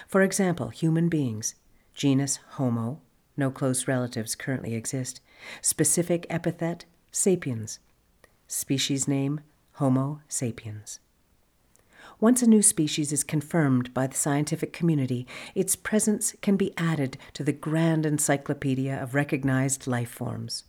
For 0.07 0.21
example, 0.21 0.69
human 0.69 1.09
beings, 1.09 1.55
genus 1.93 2.39
Homo, 2.51 3.01
no 3.37 3.49
close 3.49 3.87
relatives 3.87 4.35
currently 4.35 4.75
exist. 4.75 5.21
Specific 5.61 6.25
epithet 6.29 6.85
sapiens. 7.11 7.79
Species 8.47 9.07
name 9.07 9.41
Homo 9.73 10.21
sapiens. 10.27 10.99
Once 12.21 12.41
a 12.41 12.47
new 12.47 12.61
species 12.61 13.13
is 13.13 13.23
confirmed 13.23 13.93
by 13.93 14.05
the 14.05 14.15
scientific 14.15 14.73
community, 14.73 15.25
its 15.55 15.77
presence 15.77 16.35
can 16.41 16.57
be 16.57 16.73
added 16.77 17.17
to 17.31 17.45
the 17.45 17.53
grand 17.53 18.05
encyclopedia 18.05 19.01
of 19.01 19.15
recognized 19.15 19.87
life 19.87 20.09
forms. 20.09 20.65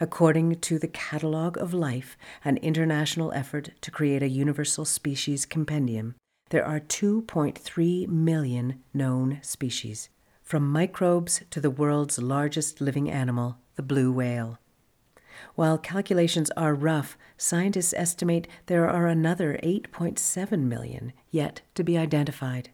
According 0.00 0.60
to 0.60 0.78
the 0.78 0.88
Catalogue 0.88 1.56
of 1.56 1.72
Life, 1.72 2.18
an 2.44 2.58
international 2.58 3.32
effort 3.32 3.70
to 3.80 3.90
create 3.90 4.22
a 4.22 4.28
universal 4.28 4.84
species 4.84 5.46
compendium, 5.46 6.14
there 6.50 6.66
are 6.66 6.80
2.3 6.80 8.06
million 8.08 8.82
known 8.92 9.38
species 9.40 10.10
from 10.42 10.70
microbes 10.70 11.42
to 11.48 11.60
the 11.60 11.70
world's 11.70 12.18
largest 12.18 12.82
living 12.82 13.10
animal, 13.10 13.56
the 13.76 13.82
blue 13.82 14.12
whale. 14.12 14.58
While 15.54 15.78
calculations 15.78 16.50
are 16.56 16.74
rough, 16.74 17.16
scientists 17.36 17.94
estimate 17.96 18.48
there 18.66 18.88
are 18.88 19.06
another 19.06 19.58
8.7 19.62 20.60
million 20.64 21.12
yet 21.30 21.62
to 21.74 21.84
be 21.84 21.98
identified. 21.98 22.70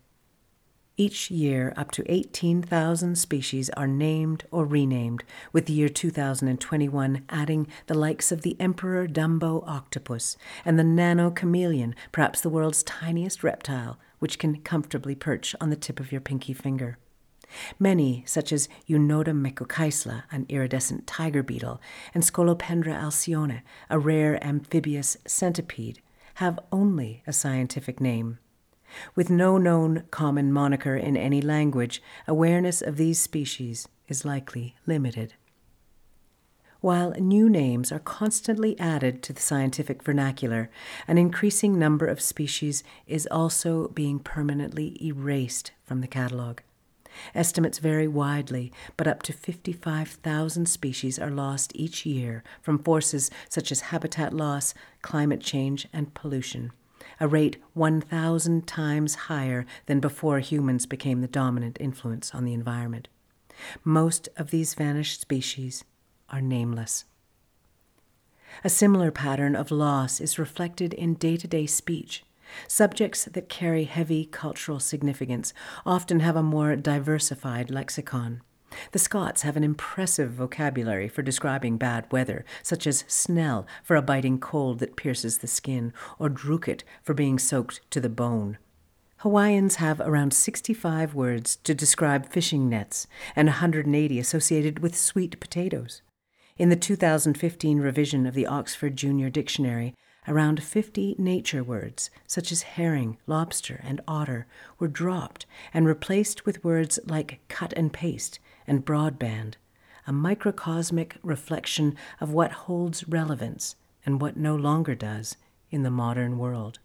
Each 1.01 1.31
year, 1.31 1.73
up 1.77 1.93
to 1.93 2.13
18,000 2.13 3.17
species 3.17 3.71
are 3.71 3.87
named 3.87 4.45
or 4.51 4.67
renamed, 4.67 5.23
with 5.53 5.67
the 5.67 5.73
year 5.73 5.89
2021 5.89 7.23
adding 7.29 7.69
the 7.87 7.95
likes 7.95 8.33
of 8.33 8.43
the 8.43 8.57
emperor 8.59 9.07
Dumbo 9.07 9.63
octopus 9.65 10.37
and 10.65 10.77
the 10.77 10.83
nano 10.83 11.31
chameleon, 11.31 11.95
perhaps 12.11 12.41
the 12.41 12.51
world's 12.51 12.83
tiniest 12.83 13.45
reptile, 13.45 13.97
which 14.19 14.41
can 14.41 14.61
comfortably 14.63 15.15
perch 15.15 15.55
on 15.61 15.71
the 15.71 15.77
tip 15.77 16.01
of 16.01 16.11
your 16.11 16.21
pinky 16.21 16.53
finger. 16.53 16.99
Many, 17.79 18.25
such 18.27 18.53
as 18.53 18.69
Eunoda 18.89 19.35
mecocaesla, 19.35 20.25
an 20.31 20.47
iridescent 20.49 21.07
tiger 21.07 21.43
beetle, 21.43 21.81
and 22.15 22.23
Scolopendra 22.23 22.95
alcyone, 22.95 23.63
a 23.89 23.99
rare 23.99 24.43
amphibious 24.45 25.17
centipede, 25.27 26.01
have 26.35 26.59
only 26.71 27.23
a 27.27 27.33
scientific 27.33 28.01
name. 28.01 28.39
With 29.15 29.31
no 29.31 29.59
known 29.59 30.05
common 30.11 30.53
moniker 30.53 30.97
in 30.97 31.17
any 31.17 31.41
language, 31.41 32.03
awareness 32.27 32.81
of 32.81 32.97
these 32.97 33.21
species 33.21 33.89
is 34.09 34.25
likely 34.25 34.77
limited. 34.87 35.35
While 36.81 37.11
new 37.19 37.51
names 37.51 37.91
are 37.91 37.99
constantly 37.99 38.79
added 38.79 39.21
to 39.25 39.33
the 39.33 39.43
scientific 39.43 40.03
vernacular, 40.03 40.71
an 41.09 41.19
increasing 41.19 41.77
number 41.77 42.07
of 42.07 42.21
species 42.21 42.85
is 43.07 43.27
also 43.33 43.89
being 43.89 44.21
permanently 44.21 44.97
erased 45.05 45.73
from 45.85 46.03
the 46.03 46.07
catalogue. 46.07 46.63
Estimates 47.35 47.79
vary 47.79 48.09
widely, 48.09 48.73
but 48.97 49.07
up 49.07 49.23
to 49.25 49.33
55,000 49.33 50.67
species 50.67 51.19
are 51.19 51.31
lost 51.31 51.73
each 51.75 52.05
year 52.07 52.43
from 52.63 52.79
forces 52.79 53.31
such 53.49 53.71
as 53.73 53.81
habitat 53.81 54.33
loss, 54.33 54.75
climate 55.03 55.41
change, 55.41 55.87
and 55.93 56.15
pollution, 56.15 56.73
a 57.21 57.29
rate 57.29 57.57
1,000 57.75 58.67
times 58.67 59.15
higher 59.15 59.67
than 59.87 60.01
before 60.01 60.39
humans 60.41 60.87
became 60.87 61.21
the 61.21 61.29
dominant 61.29 61.77
influence 61.81 62.35
on 62.35 62.45
the 62.45 62.55
environment. 62.55 63.09
Most 63.85 64.29
of 64.37 64.51
these 64.51 64.75
vanished 64.75 65.21
species 65.21 65.85
are 66.31 66.41
nameless. 66.41 67.05
A 68.65 68.69
similar 68.69 69.11
pattern 69.11 69.55
of 69.55 69.71
loss 69.71 70.21
is 70.21 70.39
reflected 70.39 70.95
in 70.95 71.15
day 71.15 71.37
to 71.37 71.47
day 71.47 71.67
speech. 71.67 72.25
Subjects 72.67 73.25
that 73.25 73.49
carry 73.49 73.85
heavy 73.85 74.25
cultural 74.25 74.81
significance 74.81 75.53
often 75.85 76.21
have 76.21 76.37
a 76.37 76.43
more 76.43 76.77
diversified 76.77 77.71
lexicon. 77.71 78.43
The 78.93 78.99
Scots 78.99 79.43
have 79.43 79.57
an 79.57 79.65
impressive 79.65 80.33
vocabulary 80.33 81.09
for 81.09 81.23
describing 81.23 81.79
bad 81.79 82.11
weather, 82.13 82.45
such 82.63 82.87
as 82.87 83.05
snell 83.07 83.67
for 83.83 83.97
a 83.97 84.03
biting 84.03 84.39
cold 84.39 84.79
that 84.81 84.97
pierces 84.97 85.39
the 85.39 85.47
skin, 85.47 85.93
or 86.19 86.29
drookit 86.29 86.85
for 87.03 87.15
being 87.15 87.39
soaked 87.39 87.81
to 87.91 88.01
the 88.01 88.09
bone. 88.09 88.59
Hawaiians 89.19 89.77
have 89.77 90.01
around 90.01 90.33
65 90.33 91.15
words 91.15 91.57
to 91.57 91.75
describe 91.75 92.31
fishing 92.31 92.69
nets 92.69 93.09
and 93.35 93.49
180 93.49 94.19
associated 94.19 94.79
with 94.79 94.97
sweet 94.97 95.41
potatoes. 95.41 96.03
In 96.57 96.69
the 96.69 96.77
2015 96.77 97.81
revision 97.81 98.27
of 98.27 98.35
the 98.35 98.47
Oxford 98.47 98.97
Junior 98.97 99.31
Dictionary, 99.31 99.95
around 100.29 100.63
50 100.63 101.17
nature 101.19 101.65
words, 101.65 102.11
such 102.27 102.53
as 102.53 102.63
herring, 102.63 103.17
lobster, 103.27 103.81
and 103.83 104.01
otter, 104.07 104.47
were 104.79 104.87
dropped 104.87 105.47
and 105.73 105.87
replaced 105.87 106.45
with 106.47 106.63
words 106.63 106.99
like 107.07 107.41
cut 107.49 107.73
and 107.73 107.93
paste 107.93 108.39
and 108.67 108.85
broadband, 108.85 109.55
a 110.07 110.13
microcosmic 110.13 111.17
reflection 111.23 111.97
of 112.21 112.33
what 112.33 112.53
holds 112.53 113.09
relevance 113.09 113.75
and 114.05 114.21
what 114.21 114.37
no 114.37 114.55
longer 114.55 114.95
does 114.95 115.37
in 115.71 115.83
the 115.83 115.91
modern 115.91 116.39
world. 116.39 116.79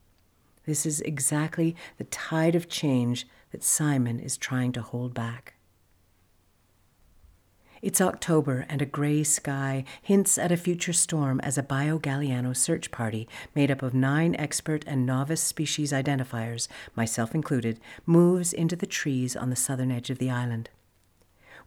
This 0.65 0.85
is 0.85 1.01
exactly 1.01 1.75
the 1.97 2.05
tide 2.05 2.55
of 2.55 2.69
change 2.69 3.27
that 3.51 3.63
Simon 3.63 4.19
is 4.19 4.37
trying 4.37 4.71
to 4.71 4.81
hold 4.81 5.13
back. 5.13 5.52
It's 7.83 7.99
October, 7.99 8.65
and 8.69 8.81
a 8.81 8.85
grey 8.85 9.25
sky 9.25 9.83
hints 10.01 10.37
at 10.37 10.53
a 10.53 10.55
future 10.55 10.93
storm 10.93 11.41
as 11.41 11.57
a 11.57 11.63
BioGaliano 11.63 12.55
search 12.55 12.91
party 12.91 13.27
made 13.53 13.69
up 13.69 13.81
of 13.81 13.93
nine 13.93 14.37
expert 14.37 14.85
and 14.87 15.05
novice 15.05 15.41
species 15.41 15.91
identifiers, 15.91 16.69
myself 16.95 17.35
included, 17.35 17.81
moves 18.05 18.53
into 18.53 18.77
the 18.77 18.85
trees 18.85 19.35
on 19.35 19.49
the 19.49 19.57
southern 19.57 19.91
edge 19.91 20.09
of 20.09 20.17
the 20.17 20.29
island. 20.29 20.69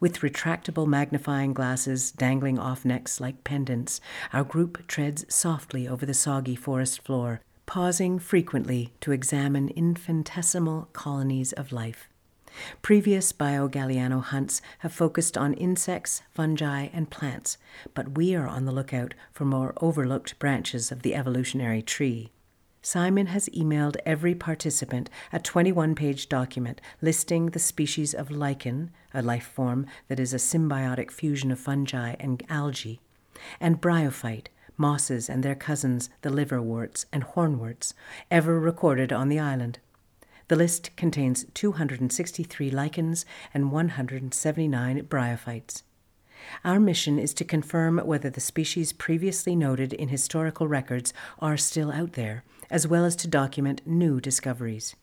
With 0.00 0.20
retractable 0.20 0.86
magnifying 0.86 1.52
glasses 1.52 2.12
dangling 2.12 2.58
off 2.58 2.86
necks 2.86 3.20
like 3.20 3.44
pendants, 3.44 4.00
our 4.32 4.42
group 4.42 4.86
treads 4.86 5.26
softly 5.28 5.86
over 5.86 6.06
the 6.06 6.14
soggy 6.14 6.56
forest 6.56 7.02
floor, 7.02 7.42
pausing 7.66 8.18
frequently 8.18 8.94
to 9.02 9.12
examine 9.12 9.68
infinitesimal 9.68 10.88
colonies 10.94 11.52
of 11.52 11.72
life. 11.72 12.08
Previous 12.82 13.32
BioGaliano 13.32 14.22
hunts 14.22 14.62
have 14.80 14.92
focused 14.92 15.36
on 15.36 15.54
insects, 15.54 16.22
fungi, 16.32 16.88
and 16.92 17.10
plants, 17.10 17.58
but 17.94 18.16
we 18.16 18.34
are 18.34 18.48
on 18.48 18.64
the 18.64 18.72
lookout 18.72 19.14
for 19.32 19.44
more 19.44 19.74
overlooked 19.80 20.38
branches 20.38 20.92
of 20.92 21.02
the 21.02 21.14
evolutionary 21.14 21.82
tree. 21.82 22.30
Simon 22.82 23.26
has 23.26 23.48
emailed 23.48 23.96
every 24.06 24.32
participant 24.34 25.10
a 25.32 25.40
21 25.40 25.96
page 25.96 26.28
document 26.28 26.80
listing 27.02 27.46
the 27.46 27.58
species 27.58 28.14
of 28.14 28.30
lichen, 28.30 28.92
a 29.12 29.20
life 29.22 29.46
form 29.46 29.86
that 30.06 30.20
is 30.20 30.32
a 30.32 30.36
symbiotic 30.36 31.10
fusion 31.10 31.50
of 31.50 31.58
fungi 31.58 32.14
and 32.20 32.44
algae, 32.48 33.00
and 33.60 33.80
bryophyte, 33.80 34.46
mosses 34.76 35.28
and 35.28 35.42
their 35.42 35.54
cousins, 35.54 36.10
the 36.22 36.30
liverworts 36.30 37.06
and 37.12 37.24
hornworts, 37.24 37.92
ever 38.30 38.60
recorded 38.60 39.12
on 39.12 39.28
the 39.28 39.38
island. 39.40 39.80
The 40.48 40.56
list 40.56 40.94
contains 40.96 41.44
263 41.54 42.70
lichens 42.70 43.26
and 43.52 43.72
179 43.72 45.02
bryophytes. 45.02 45.82
Our 46.64 46.78
mission 46.78 47.18
is 47.18 47.34
to 47.34 47.44
confirm 47.44 47.98
whether 47.98 48.30
the 48.30 48.40
species 48.40 48.92
previously 48.92 49.56
noted 49.56 49.92
in 49.92 50.08
historical 50.08 50.68
records 50.68 51.12
are 51.40 51.56
still 51.56 51.90
out 51.90 52.12
there, 52.12 52.44
as 52.70 52.86
well 52.86 53.04
as 53.04 53.16
to 53.16 53.28
document 53.28 53.82
new 53.86 54.20
discoveries. 54.20 54.94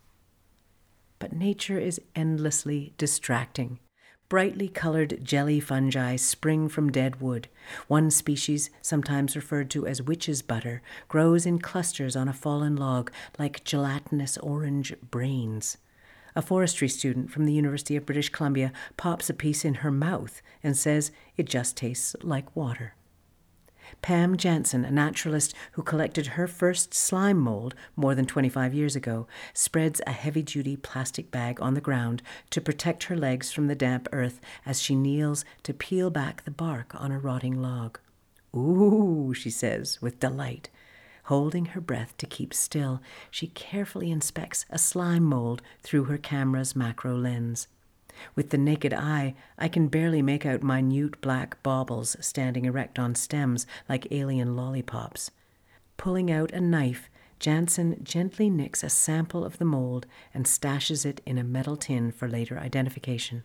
But 1.19 1.33
nature 1.33 1.79
is 1.79 1.99
endlessly 2.15 2.93
distracting. 2.97 3.79
Brightly 4.33 4.67
colored 4.67 5.19
jelly 5.23 5.59
fungi 5.59 6.15
spring 6.15 6.67
from 6.67 6.91
dead 6.91 7.21
wood. 7.21 7.49
One 7.87 8.09
species, 8.09 8.71
sometimes 8.81 9.35
referred 9.35 9.69
to 9.69 9.85
as 9.85 10.01
witch's 10.01 10.41
butter, 10.41 10.81
grows 11.07 11.45
in 11.45 11.59
clusters 11.59 12.15
on 12.15 12.27
a 12.27 12.33
fallen 12.33 12.75
log 12.75 13.11
like 13.37 13.63
gelatinous 13.63 14.39
orange 14.39 14.95
brains. 15.11 15.77
A 16.35 16.41
forestry 16.41 16.89
student 16.89 17.29
from 17.29 17.45
the 17.45 17.53
University 17.53 17.95
of 17.95 18.07
British 18.07 18.29
Columbia 18.29 18.73
pops 18.97 19.29
a 19.29 19.35
piece 19.35 19.63
in 19.63 19.75
her 19.75 19.91
mouth 19.91 20.41
and 20.63 20.75
says 20.75 21.11
it 21.37 21.45
just 21.45 21.77
tastes 21.77 22.15
like 22.23 22.55
water. 22.55 22.95
Pam 24.03 24.35
Jansen, 24.35 24.83
a 24.83 24.91
naturalist 24.91 25.55
who 25.71 25.81
collected 25.81 26.27
her 26.27 26.45
first 26.45 26.93
slime 26.93 27.37
mold 27.37 27.73
more 27.95 28.13
than 28.13 28.25
25 28.25 28.73
years 28.73 28.97
ago, 28.97 29.27
spreads 29.53 30.01
a 30.05 30.11
heavy 30.11 30.41
duty 30.41 30.75
plastic 30.75 31.31
bag 31.31 31.61
on 31.61 31.73
the 31.73 31.79
ground 31.79 32.21
to 32.49 32.59
protect 32.59 33.05
her 33.05 33.15
legs 33.15 33.53
from 33.53 33.67
the 33.67 33.75
damp 33.75 34.09
earth 34.11 34.41
as 34.65 34.81
she 34.81 34.93
kneels 34.93 35.45
to 35.63 35.73
peel 35.73 36.09
back 36.09 36.43
the 36.43 36.51
bark 36.51 36.93
on 37.01 37.13
a 37.13 37.17
rotting 37.17 37.61
log. 37.61 37.97
Ooh, 38.53 39.33
she 39.33 39.49
says 39.49 40.01
with 40.01 40.19
delight. 40.19 40.69
Holding 41.27 41.67
her 41.67 41.79
breath 41.79 42.13
to 42.17 42.25
keep 42.25 42.53
still, 42.53 43.01
she 43.31 43.47
carefully 43.47 44.11
inspects 44.11 44.65
a 44.69 44.77
slime 44.77 45.23
mold 45.23 45.61
through 45.81 46.03
her 46.03 46.17
camera's 46.17 46.75
macro 46.75 47.15
lens. 47.15 47.69
With 48.35 48.49
the 48.49 48.57
naked 48.57 48.93
eye, 48.93 49.35
I 49.57 49.67
can 49.67 49.87
barely 49.87 50.21
make 50.21 50.45
out 50.45 50.63
minute 50.63 51.21
black 51.21 51.61
baubles 51.63 52.15
standing 52.19 52.65
erect 52.65 52.99
on 52.99 53.15
stems 53.15 53.65
like 53.87 54.11
alien 54.11 54.55
lollipops. 54.55 55.31
Pulling 55.97 56.31
out 56.31 56.51
a 56.51 56.61
knife, 56.61 57.09
Jansen 57.39 58.01
gently 58.03 58.49
nicks 58.49 58.83
a 58.83 58.89
sample 58.89 59.43
of 59.43 59.57
the 59.57 59.65
mold 59.65 60.05
and 60.33 60.45
stashes 60.45 61.05
it 61.05 61.21
in 61.25 61.37
a 61.37 61.43
metal 61.43 61.75
tin 61.75 62.11
for 62.11 62.27
later 62.27 62.57
identification. 62.57 63.43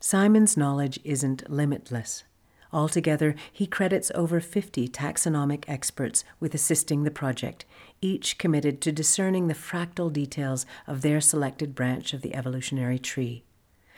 Simon's 0.00 0.56
knowledge 0.56 0.98
isn't 1.04 1.50
limitless. 1.50 2.24
Altogether, 2.72 3.34
he 3.52 3.66
credits 3.66 4.10
over 4.14 4.40
50 4.40 4.88
taxonomic 4.88 5.64
experts 5.68 6.24
with 6.40 6.54
assisting 6.54 7.04
the 7.04 7.10
project, 7.10 7.64
each 8.00 8.38
committed 8.38 8.80
to 8.82 8.92
discerning 8.92 9.46
the 9.46 9.54
fractal 9.54 10.12
details 10.12 10.66
of 10.86 11.02
their 11.02 11.20
selected 11.20 11.74
branch 11.74 12.12
of 12.12 12.22
the 12.22 12.34
evolutionary 12.34 12.98
tree. 12.98 13.44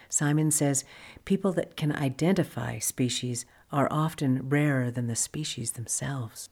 Simon 0.08 0.50
says 0.50 0.84
people 1.24 1.52
that 1.52 1.76
can 1.76 1.94
identify 1.94 2.78
species 2.78 3.44
are 3.70 3.88
often 3.90 4.48
rarer 4.48 4.90
than 4.90 5.06
the 5.06 5.16
species 5.16 5.72
themselves. 5.72 6.48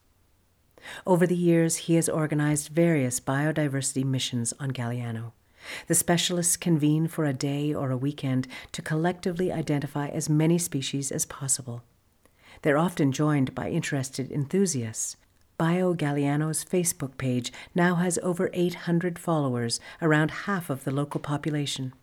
Over 1.07 1.27
the 1.27 1.37
years, 1.37 1.77
he 1.77 1.95
has 1.95 2.09
organized 2.09 2.69
various 2.69 3.19
biodiversity 3.19 4.05
missions 4.05 4.53
on 4.61 4.73
Galiano. 4.73 5.33
The 5.89 5.95
specialists 5.95 6.57
convene 6.57 7.09
for 7.09 7.25
a 7.25 7.33
day 7.33 7.75
or 7.75 7.91
a 7.91 7.97
weekend 7.97 8.47
to 8.73 8.83
collectively 8.83 9.51
identify 9.51 10.09
as 10.09 10.29
many 10.29 10.59
species 10.59 11.11
as 11.11 11.27
possible. 11.27 11.83
They're 12.63 12.79
often 12.79 13.11
joined 13.11 13.55
by 13.55 13.71
interested 13.71 14.31
enthusiasts. 14.31 15.17
BioGaliano's 15.59 16.65
Facebook 16.65 17.17
page 17.17 17.53
now 17.75 17.97
has 17.97 18.19
over 18.23 18.51
800 18.53 19.19
followers, 19.19 19.81
around 20.03 20.31
half 20.31 20.69
of 20.69 20.85
the 20.85 20.91
local 20.91 21.21
population. 21.21 21.95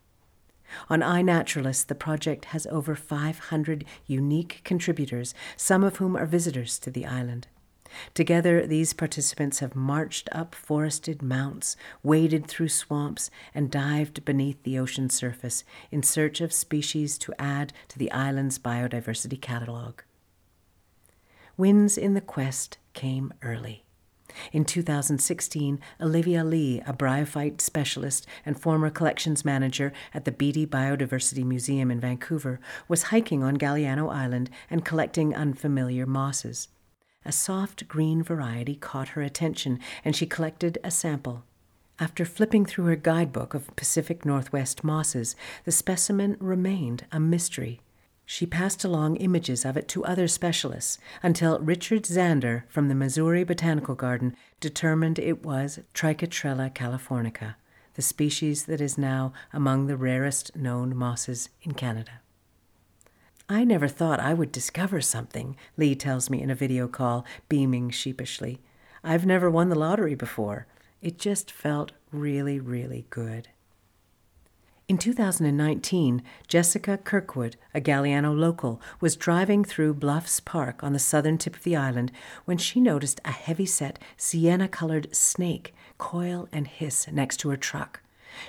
On 0.89 1.01
iNaturalist, 1.01 1.87
the 1.87 1.95
project 1.95 2.45
has 2.45 2.67
over 2.67 2.95
500 2.95 3.85
unique 4.05 4.61
contributors, 4.63 5.33
some 5.55 5.83
of 5.83 5.97
whom 5.97 6.15
are 6.15 6.25
visitors 6.25 6.79
to 6.79 6.91
the 6.91 7.05
island. 7.05 7.47
Together, 8.13 8.65
these 8.65 8.93
participants 8.93 9.59
have 9.59 9.75
marched 9.75 10.27
up 10.31 10.55
forested 10.55 11.21
mounts, 11.21 11.75
waded 12.01 12.47
through 12.47 12.69
swamps, 12.69 13.29
and 13.53 13.69
dived 13.69 14.25
beneath 14.25 14.61
the 14.63 14.79
ocean 14.79 15.09
surface 15.09 15.63
in 15.91 16.01
search 16.01 16.41
of 16.41 16.51
species 16.51 17.17
to 17.19 17.33
add 17.37 17.71
to 17.87 17.99
the 17.99 18.11
island's 18.11 18.57
biodiversity 18.57 19.39
catalogue. 19.39 20.03
Wins 21.55 21.97
in 21.97 22.15
the 22.15 22.21
quest 22.21 22.77
came 22.93 23.31
early. 23.43 23.82
In 24.51 24.65
2016, 24.65 25.79
Olivia 26.01 26.43
Lee, 26.43 26.81
a 26.85 26.93
bryophyte 26.93 27.61
specialist 27.61 28.25
and 28.45 28.59
former 28.59 28.89
collections 28.89 29.45
manager 29.45 29.93
at 30.13 30.25
the 30.25 30.31
Beaty 30.31 30.65
Biodiversity 30.65 31.43
Museum 31.43 31.91
in 31.91 31.99
Vancouver, 31.99 32.59
was 32.87 33.03
hiking 33.03 33.43
on 33.43 33.57
Galiano 33.57 34.11
Island 34.11 34.49
and 34.69 34.85
collecting 34.85 35.35
unfamiliar 35.35 36.05
mosses. 36.05 36.67
A 37.25 37.31
soft 37.31 37.87
green 37.87 38.21
variety 38.21 38.75
caught 38.75 39.09
her 39.09 39.21
attention, 39.21 39.79
and 40.03 40.15
she 40.15 40.25
collected 40.25 40.77
a 40.83 40.91
sample. 40.91 41.43
After 41.99 42.25
flipping 42.25 42.65
through 42.65 42.85
her 42.85 42.95
guidebook 42.95 43.53
of 43.53 43.73
Pacific 43.75 44.25
Northwest 44.25 44.83
mosses, 44.83 45.35
the 45.63 45.71
specimen 45.71 46.35
remained 46.39 47.05
a 47.11 47.19
mystery. 47.19 47.79
She 48.25 48.45
passed 48.45 48.83
along 48.83 49.17
images 49.17 49.65
of 49.65 49.75
it 49.75 49.87
to 49.89 50.05
other 50.05 50.27
specialists 50.27 50.97
until 51.21 51.59
Richard 51.59 52.03
Zander 52.03 52.63
from 52.69 52.87
the 52.87 52.95
Missouri 52.95 53.43
Botanical 53.43 53.95
Garden 53.95 54.35
determined 54.59 55.19
it 55.19 55.43
was 55.43 55.79
Triquetrella 55.93 56.73
californica, 56.73 57.55
the 57.95 58.01
species 58.01 58.65
that 58.65 58.81
is 58.81 58.97
now 58.97 59.33
among 59.51 59.87
the 59.87 59.97
rarest 59.97 60.55
known 60.55 60.95
mosses 60.95 61.49
in 61.61 61.73
Canada. 61.73 62.21
I 63.49 63.65
never 63.65 63.89
thought 63.89 64.21
I 64.21 64.33
would 64.33 64.53
discover 64.53 65.01
something, 65.01 65.57
Lee 65.75 65.95
tells 65.95 66.29
me 66.29 66.41
in 66.41 66.49
a 66.49 66.55
video 66.55 66.87
call, 66.87 67.25
beaming 67.49 67.89
sheepishly. 67.89 68.61
I've 69.03 69.25
never 69.25 69.49
won 69.49 69.67
the 69.67 69.77
lottery 69.77 70.15
before. 70.15 70.65
It 71.01 71.19
just 71.19 71.51
felt 71.51 71.91
really, 72.11 72.57
really 72.57 73.05
good. 73.09 73.49
In 74.89 74.97
2019, 74.97 76.21
Jessica 76.49 76.97
Kirkwood, 76.97 77.55
a 77.73 77.79
Galiano 77.79 78.37
local, 78.37 78.81
was 78.99 79.15
driving 79.15 79.63
through 79.63 79.93
Bluffs 79.93 80.41
Park 80.41 80.83
on 80.83 80.91
the 80.91 80.99
southern 80.99 81.37
tip 81.37 81.55
of 81.55 81.63
the 81.63 81.75
island 81.75 82.11
when 82.43 82.57
she 82.57 82.81
noticed 82.81 83.21
a 83.23 83.31
heavy 83.31 83.65
set, 83.65 83.97
sienna 84.17 84.67
colored 84.67 85.15
snake 85.15 85.73
coil 85.97 86.49
and 86.51 86.67
hiss 86.67 87.07
next 87.09 87.37
to 87.37 87.49
her 87.49 87.55
truck. 87.55 88.01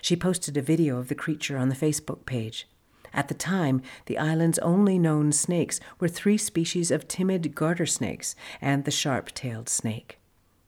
She 0.02 0.16
posted 0.16 0.56
a 0.56 0.62
video 0.62 0.98
of 0.98 1.06
the 1.06 1.14
creature 1.14 1.56
on 1.56 1.68
the 1.68 1.76
Facebook 1.76 2.26
page. 2.26 2.66
At 3.12 3.28
the 3.28 3.34
time, 3.34 3.80
the 4.06 4.18
island's 4.18 4.58
only 4.58 4.98
known 4.98 5.30
snakes 5.30 5.78
were 6.00 6.08
three 6.08 6.38
species 6.38 6.90
of 6.90 7.06
timid 7.06 7.54
garter 7.54 7.86
snakes 7.86 8.34
and 8.60 8.84
the 8.84 8.90
sharp 8.90 9.32
tailed 9.34 9.68
snake. 9.68 10.18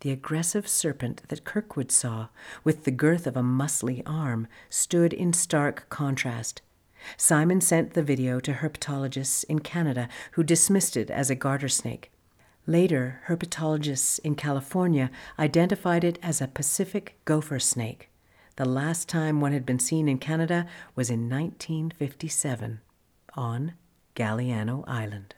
The 0.07 0.13
aggressive 0.13 0.69
serpent 0.69 1.23
that 1.27 1.43
Kirkwood 1.43 1.91
saw, 1.91 2.29
with 2.63 2.85
the 2.85 2.93
girth 2.93 3.27
of 3.27 3.37
a 3.37 3.43
muscly 3.43 4.05
arm, 4.07 4.47
stood 4.71 5.13
in 5.13 5.33
stark 5.33 5.89
contrast. 5.89 6.63
Simon 7.17 7.61
sent 7.61 7.95
the 7.95 8.05
video 8.05 8.39
to 8.39 8.53
herpetologists 8.53 9.43
in 9.49 9.59
Canada 9.59 10.09
who 10.31 10.45
dismissed 10.45 10.97
it 10.97 11.11
as 11.11 11.29
a 11.29 11.35
garter 11.35 11.69
snake. 11.69 12.13
Later, 12.69 13.21
herpetologists 13.27 14.21
in 14.21 14.37
California 14.37 15.11
identified 15.41 16.05
it 16.05 16.21
as 16.23 16.41
a 16.41 16.47
Pacific 16.47 17.19
gopher 17.25 17.59
snake. 17.59 18.09
The 18.55 18.65
last 18.65 19.09
time 19.09 19.41
one 19.41 19.51
had 19.51 19.67
been 19.67 19.81
seen 19.81 20.09
in 20.09 20.19
Canada 20.19 20.69
was 20.95 21.11
in 21.11 21.29
1957 21.29 22.81
on 23.35 23.73
Galiano 24.15 24.85
Island 24.87 25.35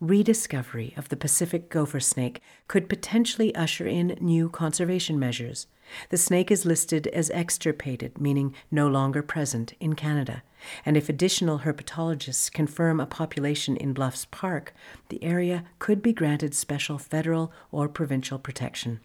rediscovery 0.00 0.92
of 0.96 1.08
the 1.08 1.16
Pacific 1.16 1.68
gopher 1.70 2.00
snake 2.00 2.40
could 2.68 2.88
potentially 2.88 3.54
usher 3.54 3.86
in 3.86 4.16
new 4.20 4.48
conservation 4.48 5.18
measures. 5.18 5.66
The 6.10 6.16
snake 6.16 6.50
is 6.50 6.66
listed 6.66 7.06
as 7.08 7.30
extirpated, 7.30 8.20
meaning 8.20 8.54
no 8.70 8.88
longer 8.88 9.22
present 9.22 9.74
in 9.80 9.94
Canada. 9.94 10.42
And 10.84 10.96
if 10.96 11.08
additional 11.08 11.60
herpetologists 11.60 12.50
confirm 12.52 12.98
a 12.98 13.06
population 13.06 13.76
in 13.76 13.92
Bluffs 13.92 14.26
Park, 14.30 14.74
the 15.08 15.22
area 15.22 15.64
could 15.78 16.02
be 16.02 16.12
granted 16.12 16.54
special 16.54 16.98
federal 16.98 17.52
or 17.70 17.88
provincial 17.88 18.38
protection. 18.38 19.00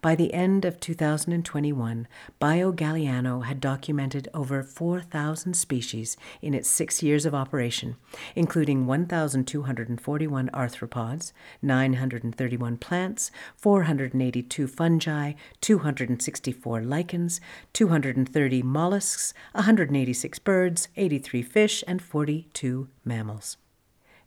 By 0.00 0.14
the 0.14 0.32
end 0.32 0.64
of 0.64 0.80
2021, 0.80 2.08
BioGaliano 2.40 3.44
had 3.44 3.60
documented 3.60 4.28
over 4.34 4.62
4,000 4.62 5.54
species 5.54 6.16
in 6.42 6.54
its 6.54 6.68
six 6.68 7.02
years 7.02 7.24
of 7.26 7.34
operation, 7.34 7.96
including 8.34 8.86
1,241 8.86 10.50
arthropods, 10.52 11.32
931 11.62 12.76
plants, 12.76 13.30
482 13.56 14.66
fungi, 14.66 15.32
264 15.60 16.82
lichens, 16.82 17.40
230 17.72 18.62
mollusks, 18.62 19.34
186 19.52 20.38
birds, 20.40 20.88
83 20.96 21.42
fish, 21.42 21.84
and 21.86 22.02
42 22.02 22.88
mammals. 23.04 23.56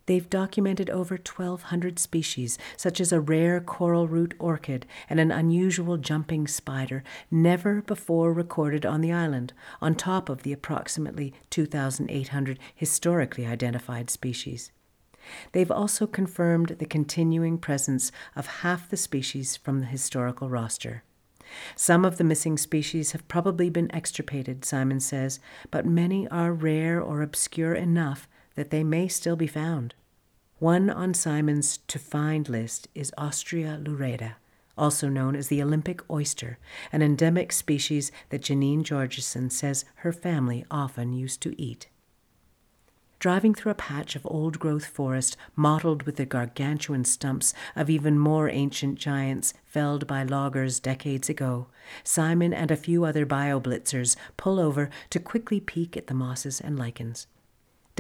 They've 0.06 0.30
documented 0.30 0.90
over 0.90 1.16
1,200 1.16 2.00
species, 2.00 2.58
such 2.76 3.00
as 3.00 3.12
a 3.12 3.20
rare 3.20 3.62
coral 3.62 4.08
root 4.08 4.34
orchid 4.40 4.86
and 5.10 5.20
an 5.20 5.32
unusual 5.32 5.98
jumping 5.98 6.48
spider, 6.48 7.04
never 7.30 7.82
before 7.82 8.34
recorded 8.34 8.86
on 8.86 9.02
the 9.02 9.12
island, 9.12 9.54
on 9.82 9.96
top 9.96 10.28
of 10.30 10.44
the 10.44 10.54
approximately 10.54 11.34
2,800 11.50 12.60
historically 12.74 13.46
identified 13.46 14.10
species. 14.10 14.72
They've 15.52 15.72
also 15.72 16.08
confirmed 16.08 16.78
the 16.80 16.86
continuing 16.86 17.58
presence 17.60 18.12
of 18.36 18.48
half 18.48 18.90
the 18.90 18.98
species 18.98 19.56
from 19.56 19.80
the 19.80 19.86
historical 19.86 20.50
roster. 20.50 21.04
Some 21.76 22.06
of 22.06 22.18
the 22.18 22.24
missing 22.24 22.58
species 22.58 23.12
have 23.12 23.28
probably 23.28 23.70
been 23.70 23.94
extirpated, 23.94 24.66
Simon 24.66 25.00
says, 25.00 25.40
but 25.70 25.86
many 25.86 26.28
are 26.30 26.54
rare 26.54 27.02
or 27.02 27.22
obscure 27.22 27.74
enough 27.74 28.28
that 28.62 28.70
they 28.70 28.84
may 28.84 29.08
still 29.08 29.36
be 29.36 29.48
found. 29.48 29.96
One 30.60 30.92
on 30.92 31.16
Simon's 31.16 31.80
to 31.88 31.98
find 31.98 32.48
list 32.48 32.88
is 32.94 33.12
Ostrea 33.18 33.84
lurida, 33.84 34.34
also 34.78 35.10
known 35.10 35.36
as 35.36 35.48
the 35.48 35.64
Olympia 35.64 35.96
oyster, 36.12 36.60
an 36.92 37.02
endemic 37.02 37.52
species 37.54 38.12
that 38.30 38.44
Janine 38.44 38.84
Georgeson 38.84 39.52
says 39.52 39.84
her 39.96 40.14
family 40.14 40.64
often 40.70 41.12
used 41.12 41.42
to 41.42 41.60
eat. 41.60 41.88
Driving 43.18 43.56
through 43.56 43.72
a 43.72 43.86
patch 43.90 44.16
of 44.16 44.28
old 44.28 44.60
growth 44.60 44.86
forest 44.86 45.38
mottled 45.56 46.04
with 46.04 46.18
the 46.18 46.26
gargantuan 46.28 47.04
stumps 47.04 47.56
of 47.76 47.90
even 47.90 48.20
more 48.20 48.48
ancient 48.48 49.00
giants 49.00 49.56
felled 49.66 50.06
by 50.06 50.22
loggers 50.22 50.80
decades 50.80 51.30
ago, 51.30 51.66
Simon 52.04 52.54
and 52.54 52.70
a 52.70 52.76
few 52.76 53.06
other 53.06 53.26
bioblitzers 53.26 54.16
pull 54.38 54.60
over 54.60 54.92
to 55.10 55.20
quickly 55.20 55.60
peek 55.60 55.98
at 55.98 56.06
the 56.06 56.14
mosses 56.14 56.62
and 56.62 56.78
lichens. 56.78 57.26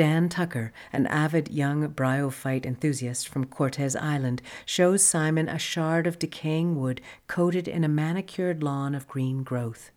Dan 0.02 0.30
Tucker, 0.30 0.74
an 0.92 1.06
avid 1.06 1.52
young 1.52 1.88
bryophyte 1.88 2.66
enthusiast 2.66 3.28
from 3.30 3.46
Cortes 3.46 3.96
Island, 3.96 4.42
shows 4.66 5.04
Simon 5.04 5.48
a 5.48 5.60
shard 5.60 6.08
of 6.08 6.18
decaying 6.18 6.76
wood 6.76 7.02
coated 7.28 7.68
in 7.68 7.84
a 7.84 7.88
manicured 7.88 8.64
lawn 8.64 8.96
of 8.96 9.08
green 9.08 9.44
growth. 9.44 9.92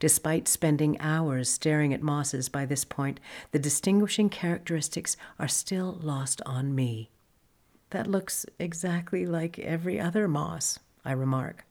Despite 0.00 0.48
spending 0.48 1.00
hours 1.00 1.48
staring 1.48 1.94
at 1.94 2.02
mosses 2.02 2.50
by 2.50 2.66
this 2.66 2.84
point, 2.84 3.20
the 3.50 3.58
distinguishing 3.58 4.28
characteristics 4.28 5.16
are 5.38 5.48
still 5.48 5.98
lost 6.02 6.42
on 6.44 6.74
me. 6.74 7.08
That 7.88 8.06
looks 8.06 8.44
exactly 8.58 9.24
like 9.24 9.58
every 9.58 9.98
other 9.98 10.28
moss, 10.28 10.78
I 11.06 11.12
remark. 11.12 11.64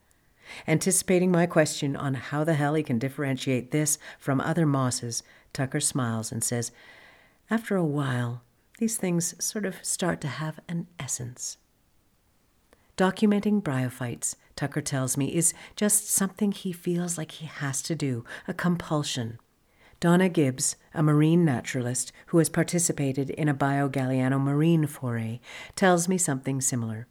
Anticipating 0.66 1.30
my 1.30 1.46
question 1.46 1.94
on 1.94 2.14
how 2.14 2.42
the 2.42 2.54
hell 2.54 2.74
he 2.74 2.82
can 2.82 2.98
differentiate 2.98 3.70
this 3.70 4.00
from 4.18 4.40
other 4.40 4.66
mosses, 4.66 5.22
Tucker 5.52 5.78
smiles 5.78 6.32
and 6.32 6.42
says, 6.42 6.72
after 7.50 7.76
a 7.76 7.84
while, 7.84 8.42
these 8.78 8.96
things 8.96 9.34
sort 9.44 9.64
of 9.64 9.84
start 9.84 10.20
to 10.20 10.28
have 10.28 10.60
an 10.68 10.86
essence. 10.98 11.56
Documenting 12.96 13.62
bryophytes, 13.62 14.34
Tucker 14.56 14.80
tells 14.80 15.16
me, 15.16 15.34
is 15.34 15.54
just 15.76 16.08
something 16.08 16.52
he 16.52 16.72
feels 16.72 17.16
like 17.16 17.32
he 17.32 17.46
has 17.46 17.80
to 17.82 17.94
do, 17.94 18.24
a 18.46 18.54
compulsion. 18.54 19.38
Donna 20.00 20.28
Gibbs, 20.28 20.76
a 20.94 21.02
marine 21.02 21.44
naturalist 21.44 22.12
who 22.26 22.38
has 22.38 22.48
participated 22.48 23.30
in 23.30 23.48
a 23.48 23.54
BioGaliano 23.54 24.40
marine 24.40 24.86
foray, 24.86 25.40
tells 25.74 26.08
me 26.08 26.18
something 26.18 26.60
similar. 26.60 27.08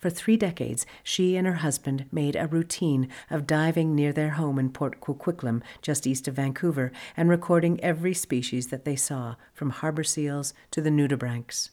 For 0.00 0.08
three 0.08 0.38
decades, 0.38 0.86
she 1.04 1.36
and 1.36 1.46
her 1.46 1.56
husband 1.56 2.06
made 2.10 2.34
a 2.34 2.46
routine 2.46 3.08
of 3.28 3.46
diving 3.46 3.94
near 3.94 4.14
their 4.14 4.30
home 4.30 4.58
in 4.58 4.70
Port 4.70 4.98
Coquitlam, 4.98 5.62
just 5.82 6.06
east 6.06 6.26
of 6.26 6.36
Vancouver, 6.36 6.90
and 7.18 7.28
recording 7.28 7.78
every 7.84 8.14
species 8.14 8.68
that 8.68 8.86
they 8.86 8.96
saw, 8.96 9.36
from 9.52 9.68
harbor 9.68 10.02
seals 10.02 10.54
to 10.70 10.80
the 10.80 10.88
nudibranchs. 10.88 11.68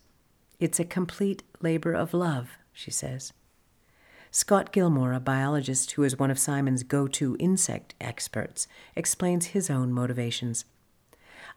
It's 0.60 0.78
a 0.78 0.84
complete 0.84 1.44
labor 1.62 1.94
of 1.94 2.14
love, 2.14 2.58
she 2.74 2.92
says. 2.92 3.32
Scott 4.30 4.74
Gilmore, 4.74 5.14
a 5.14 5.22
biologist 5.22 5.92
who 5.92 6.04
is 6.04 6.20
one 6.20 6.30
of 6.30 6.38
Simon's 6.38 6.84
go 6.84 7.08
to 7.08 7.38
insect 7.40 7.96
experts, 8.02 8.68
explains 8.94 9.48
his 9.48 9.70
own 9.70 9.94
motivations. 9.94 10.66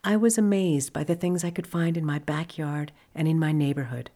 I 0.05 0.17
was 0.17 0.39
amazed 0.39 0.93
by 0.93 1.03
the 1.03 1.17
things 1.17 1.43
I 1.43 1.51
could 1.51 1.67
find 1.67 1.97
in 1.97 2.07
my 2.07 2.21
backyard 2.21 2.93
and 3.13 3.27
in 3.27 3.41
my 3.41 3.51
neighborhood. 3.51 4.13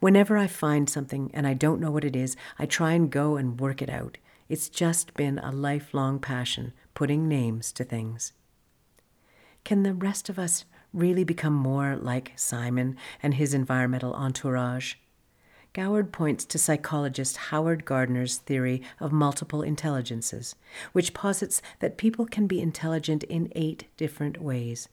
Whenever 0.00 0.36
I 0.36 0.46
find 0.46 0.88
something 0.88 1.30
and 1.34 1.46
I 1.46 1.54
don't 1.54 1.80
know 1.80 1.90
what 1.90 2.04
it 2.04 2.16
is, 2.16 2.36
I 2.58 2.66
try 2.66 2.92
and 2.92 3.10
go 3.10 3.36
and 3.36 3.60
work 3.60 3.82
it 3.82 3.90
out. 3.90 4.18
It's 4.48 4.68
just 4.68 5.14
been 5.14 5.38
a 5.38 5.50
lifelong 5.50 6.18
passion, 6.18 6.72
putting 6.94 7.28
names 7.28 7.72
to 7.72 7.84
things. 7.84 8.32
Can 9.64 9.82
the 9.82 9.94
rest 9.94 10.28
of 10.28 10.38
us 10.38 10.64
really 10.92 11.24
become 11.24 11.52
more 11.52 11.96
like 11.96 12.32
Simon 12.36 12.96
and 13.22 13.34
his 13.34 13.52
environmental 13.52 14.14
entourage? 14.14 14.94
Goward 15.72 16.10
points 16.10 16.46
to 16.46 16.58
psychologist 16.58 17.36
Howard 17.36 17.84
Gardner's 17.84 18.38
theory 18.38 18.82
of 18.98 19.12
multiple 19.12 19.62
intelligences, 19.62 20.54
which 20.92 21.12
posits 21.12 21.60
that 21.80 21.98
people 21.98 22.24
can 22.24 22.46
be 22.46 22.62
intelligent 22.62 23.24
in 23.24 23.52
eight 23.54 23.84
different 23.98 24.40
ways. 24.40 24.88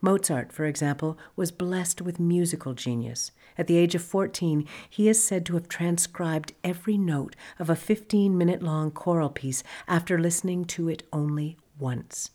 Mozart, 0.00 0.52
for 0.52 0.64
example, 0.64 1.16
was 1.36 1.52
blessed 1.52 2.00
with 2.00 2.18
musical 2.18 2.74
genius. 2.74 3.30
At 3.56 3.66
the 3.66 3.76
age 3.76 3.94
of 3.94 4.02
14, 4.02 4.66
he 4.88 5.08
is 5.08 5.22
said 5.22 5.46
to 5.46 5.54
have 5.54 5.68
transcribed 5.68 6.54
every 6.62 6.98
note 6.98 7.36
of 7.58 7.70
a 7.70 7.76
15 7.76 8.36
minute 8.36 8.62
long 8.62 8.90
choral 8.90 9.30
piece 9.30 9.62
after 9.86 10.18
listening 10.18 10.64
to 10.66 10.88
it 10.88 11.04
only 11.12 11.56
once. 11.78 12.30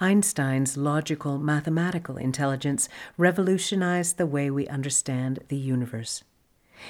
Einstein's 0.00 0.76
logical 0.76 1.38
mathematical 1.38 2.16
intelligence 2.16 2.88
revolutionized 3.18 4.16
the 4.16 4.26
way 4.26 4.50
we 4.50 4.66
understand 4.68 5.40
the 5.48 5.56
universe. 5.56 6.24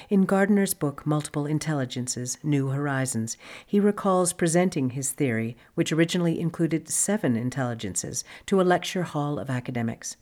In 0.09 0.23
Gardner's 0.23 0.73
book 0.73 1.05
Multiple 1.05 1.45
Intelligences 1.45 2.37
New 2.41 2.69
Horizons, 2.69 3.35
he 3.65 3.81
recalls 3.81 4.31
presenting 4.31 4.91
his 4.91 5.11
theory, 5.11 5.57
which 5.75 5.91
originally 5.91 6.39
included 6.39 6.87
seven 6.87 7.35
intelligences, 7.35 8.23
to 8.45 8.61
a 8.61 8.63
lecture 8.63 9.03
hall 9.03 9.37
of 9.37 9.49
academics. 9.49 10.15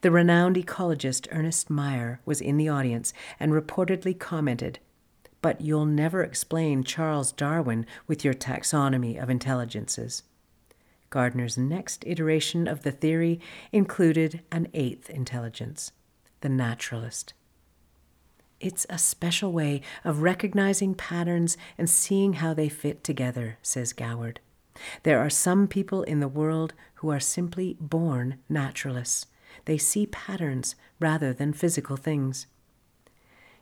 The 0.00 0.10
renowned 0.10 0.56
ecologist 0.56 1.28
Ernst 1.30 1.68
Mayr 1.68 2.18
was 2.24 2.40
in 2.40 2.56
the 2.56 2.68
audience 2.68 3.12
and 3.38 3.52
reportedly 3.52 4.18
commented, 4.18 4.78
But 5.42 5.60
you'll 5.60 5.86
never 5.86 6.22
explain 6.22 6.84
Charles 6.84 7.32
Darwin 7.32 7.86
with 8.06 8.24
your 8.24 8.34
taxonomy 8.34 9.22
of 9.22 9.30
intelligences. 9.30 10.22
Gardner's 11.10 11.56
next 11.56 12.04
iteration 12.06 12.66
of 12.66 12.82
the 12.82 12.90
theory 12.90 13.40
included 13.72 14.42
an 14.50 14.68
eighth 14.74 15.08
intelligence, 15.10 15.92
the 16.40 16.48
naturalist. 16.48 17.32
It's 18.58 18.86
a 18.88 18.98
special 18.98 19.52
way 19.52 19.82
of 20.04 20.22
recognizing 20.22 20.94
patterns 20.94 21.56
and 21.76 21.88
seeing 21.90 22.34
how 22.34 22.54
they 22.54 22.68
fit 22.68 23.04
together, 23.04 23.58
says 23.62 23.92
Goward. 23.92 24.38
There 25.02 25.18
are 25.18 25.30
some 25.30 25.68
people 25.68 26.02
in 26.02 26.20
the 26.20 26.28
world 26.28 26.74
who 26.96 27.10
are 27.10 27.20
simply 27.20 27.76
born 27.80 28.38
naturalists. 28.48 29.26
They 29.64 29.78
see 29.78 30.06
patterns 30.06 30.76
rather 31.00 31.32
than 31.32 31.52
physical 31.52 31.96
things. 31.96 32.46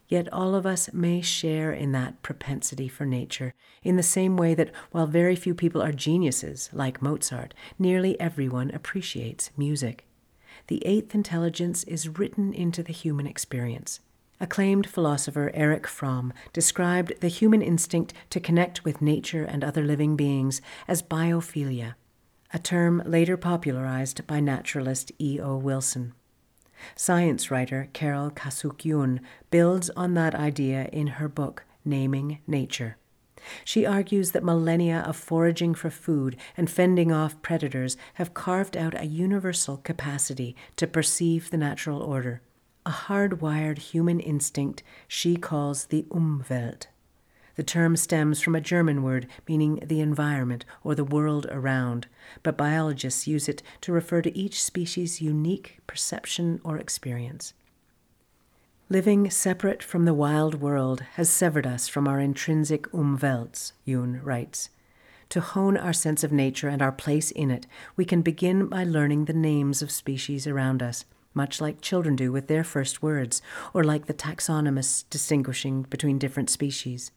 Yet 0.07 0.31
all 0.33 0.55
of 0.55 0.67
us 0.67 0.93
may 0.93 1.23
share 1.23 1.73
in 1.73 1.93
that 1.93 2.23
propensity 2.23 2.89
for 2.89 3.07
nature, 3.07 3.55
in 3.83 3.97
the 3.97 4.03
same 4.03 4.37
way 4.37 4.55
that 4.55 4.71
while 4.91 5.07
very 5.07 5.35
few 5.35 5.55
people 5.55 5.81
are 5.83 5.93
geniuses, 5.93 6.69
like 6.73 7.01
Mozart, 7.01 7.55
nearly 7.79 8.21
everyone 8.21 8.71
appreciates 8.71 9.51
music. 9.57 10.07
The 10.67 10.85
eighth 10.87 11.15
intelligence 11.15 11.85
is 11.85 12.19
written 12.19 12.53
into 12.53 12.83
the 12.83 12.93
human 12.93 13.27
experience. 13.27 14.01
Acclaimed 14.41 14.87
philosopher 14.87 15.51
Erich 15.55 15.87
Fromm 15.87 16.33
described 16.53 17.21
the 17.21 17.29
human 17.29 17.63
instinct 17.63 18.13
to 18.31 18.41
connect 18.41 18.85
with 18.85 19.01
nature 19.01 19.45
and 19.45 19.65
other 19.65 19.83
living 19.83 20.17
beings 20.17 20.61
as 20.87 21.03
biophilia, 21.03 21.95
a 22.55 22.59
term 22.59 23.03
later 23.05 23.37
popularized 23.37 24.25
by 24.29 24.39
naturalist 24.39 25.11
E.O. 25.21 25.57
Wilson. 25.57 26.15
Science 26.95 27.51
writer 27.51 27.89
Carol 27.93 28.31
Kaesuk 28.31 28.79
Yoon 28.83 29.19
builds 29.51 29.91
on 29.91 30.15
that 30.15 30.37
idea 30.37 30.89
in 30.93 31.09
her 31.19 31.29
book 31.29 31.65
Naming 31.85 32.39
Nature. 32.47 32.97
She 33.65 33.85
argues 33.85 34.31
that 34.31 34.45
millennia 34.45 35.01
of 35.01 35.17
foraging 35.17 35.75
for 35.75 35.91
food 35.91 36.37
and 36.57 36.71
fending 36.71 37.11
off 37.11 37.43
predators 37.43 37.97
have 38.15 38.35
carved 38.35 38.77
out 38.77 38.99
a 38.99 39.05
universal 39.05 39.79
capacity 39.79 40.55
to 40.77 40.87
perceive 40.87 41.51
the 41.51 41.59
natural 41.59 42.01
order 42.03 42.41
a 42.87 42.91
hardwired 42.91 43.79
human 43.79 44.21
instinct 44.21 44.83
she 45.09 45.37
calls 45.37 45.87
the 45.87 46.03
Umwelt. 46.11 46.87
The 47.57 47.63
term 47.63 47.97
stems 47.97 48.41
from 48.41 48.55
a 48.55 48.61
German 48.61 49.03
word 49.03 49.29
meaning 49.49 49.81
the 49.85 50.01
environment 50.01 50.65
or 50.83 50.95
the 50.95 51.05
world 51.05 51.47
around, 51.51 52.09
but 52.43 52.57
biologists 52.57 53.27
use 53.27 53.49
it 53.49 53.63
to 53.83 53.93
refer 53.93 54.23
to 54.23 54.37
each 54.37 54.63
species' 54.63 55.21
unique 55.21 55.79
perception 55.87 56.61
or 56.65 56.79
experience. 56.79 57.55
Living 58.91 59.31
separate 59.31 59.83
from 59.83 60.05
the 60.05 60.15
wild 60.15 60.57
world 60.61 61.01
has 61.15 61.31
severed 61.31 61.67
us 61.67 61.89
from 61.89 62.07
our 62.07 62.21
intrinsic 62.21 62.91
Umwelts, 62.93 63.73
Yoon 63.87 64.21
writes. 64.25 64.71
To 65.31 65.41
hone 65.41 65.77
our 65.77 65.93
sense 65.93 66.23
of 66.23 66.33
nature 66.33 66.69
and 66.69 66.83
our 66.83 66.93
place 66.93 67.31
in 67.31 67.51
it, 67.51 67.67
we 67.97 68.05
can 68.05 68.21
begin 68.21 68.67
by 68.67 68.85
learning 68.85 69.25
the 69.25 69.33
names 69.33 69.81
of 69.81 69.91
species 69.91 70.47
around 70.47 70.83
us 70.83 71.05
much 71.35 71.61
like 71.61 71.81
children 71.81 72.17
do 72.17 72.31
with 72.33 72.47
their 72.47 72.65
first 72.65 73.03
words, 73.03 73.43
or 73.75 73.83
like 73.83 74.07
the 74.07 74.15
taxonomists 74.15 75.05
distinguishing 75.11 75.83
between 75.83 76.19
different 76.19 76.49
species. 76.49 77.11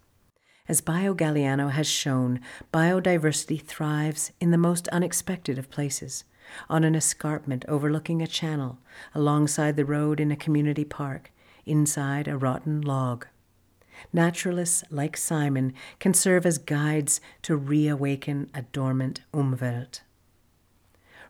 As 0.68 0.82
Bio 0.82 1.14
Galiano 1.16 1.72
has 1.72 1.88
shown, 1.88 2.42
biodiversity 2.74 3.62
thrives 3.62 4.32
in 4.42 4.52
the 4.52 4.58
most 4.58 4.88
unexpected 4.90 5.58
of 5.58 5.70
places 5.70 6.24
on 6.70 6.84
an 6.84 6.96
escarpment 6.96 7.66
overlooking 7.68 8.22
a 8.22 8.28
channel, 8.28 8.80
alongside 9.14 9.76
the 9.76 9.86
road 9.86 10.20
in 10.20 10.32
a 10.32 10.36
community 10.36 10.86
park, 10.86 11.32
inside 11.66 12.28
a 12.28 12.38
rotten 12.38 12.82
log. 12.82 13.28
Naturalists 14.14 14.84
like 14.90 15.18
Simon 15.18 15.74
can 16.00 16.14
serve 16.14 16.46
as 16.46 16.58
guides 16.58 17.20
to 17.42 17.56
reawaken 17.56 18.50
a 18.54 18.62
dormant 18.62 19.22
Umwelt 19.34 20.02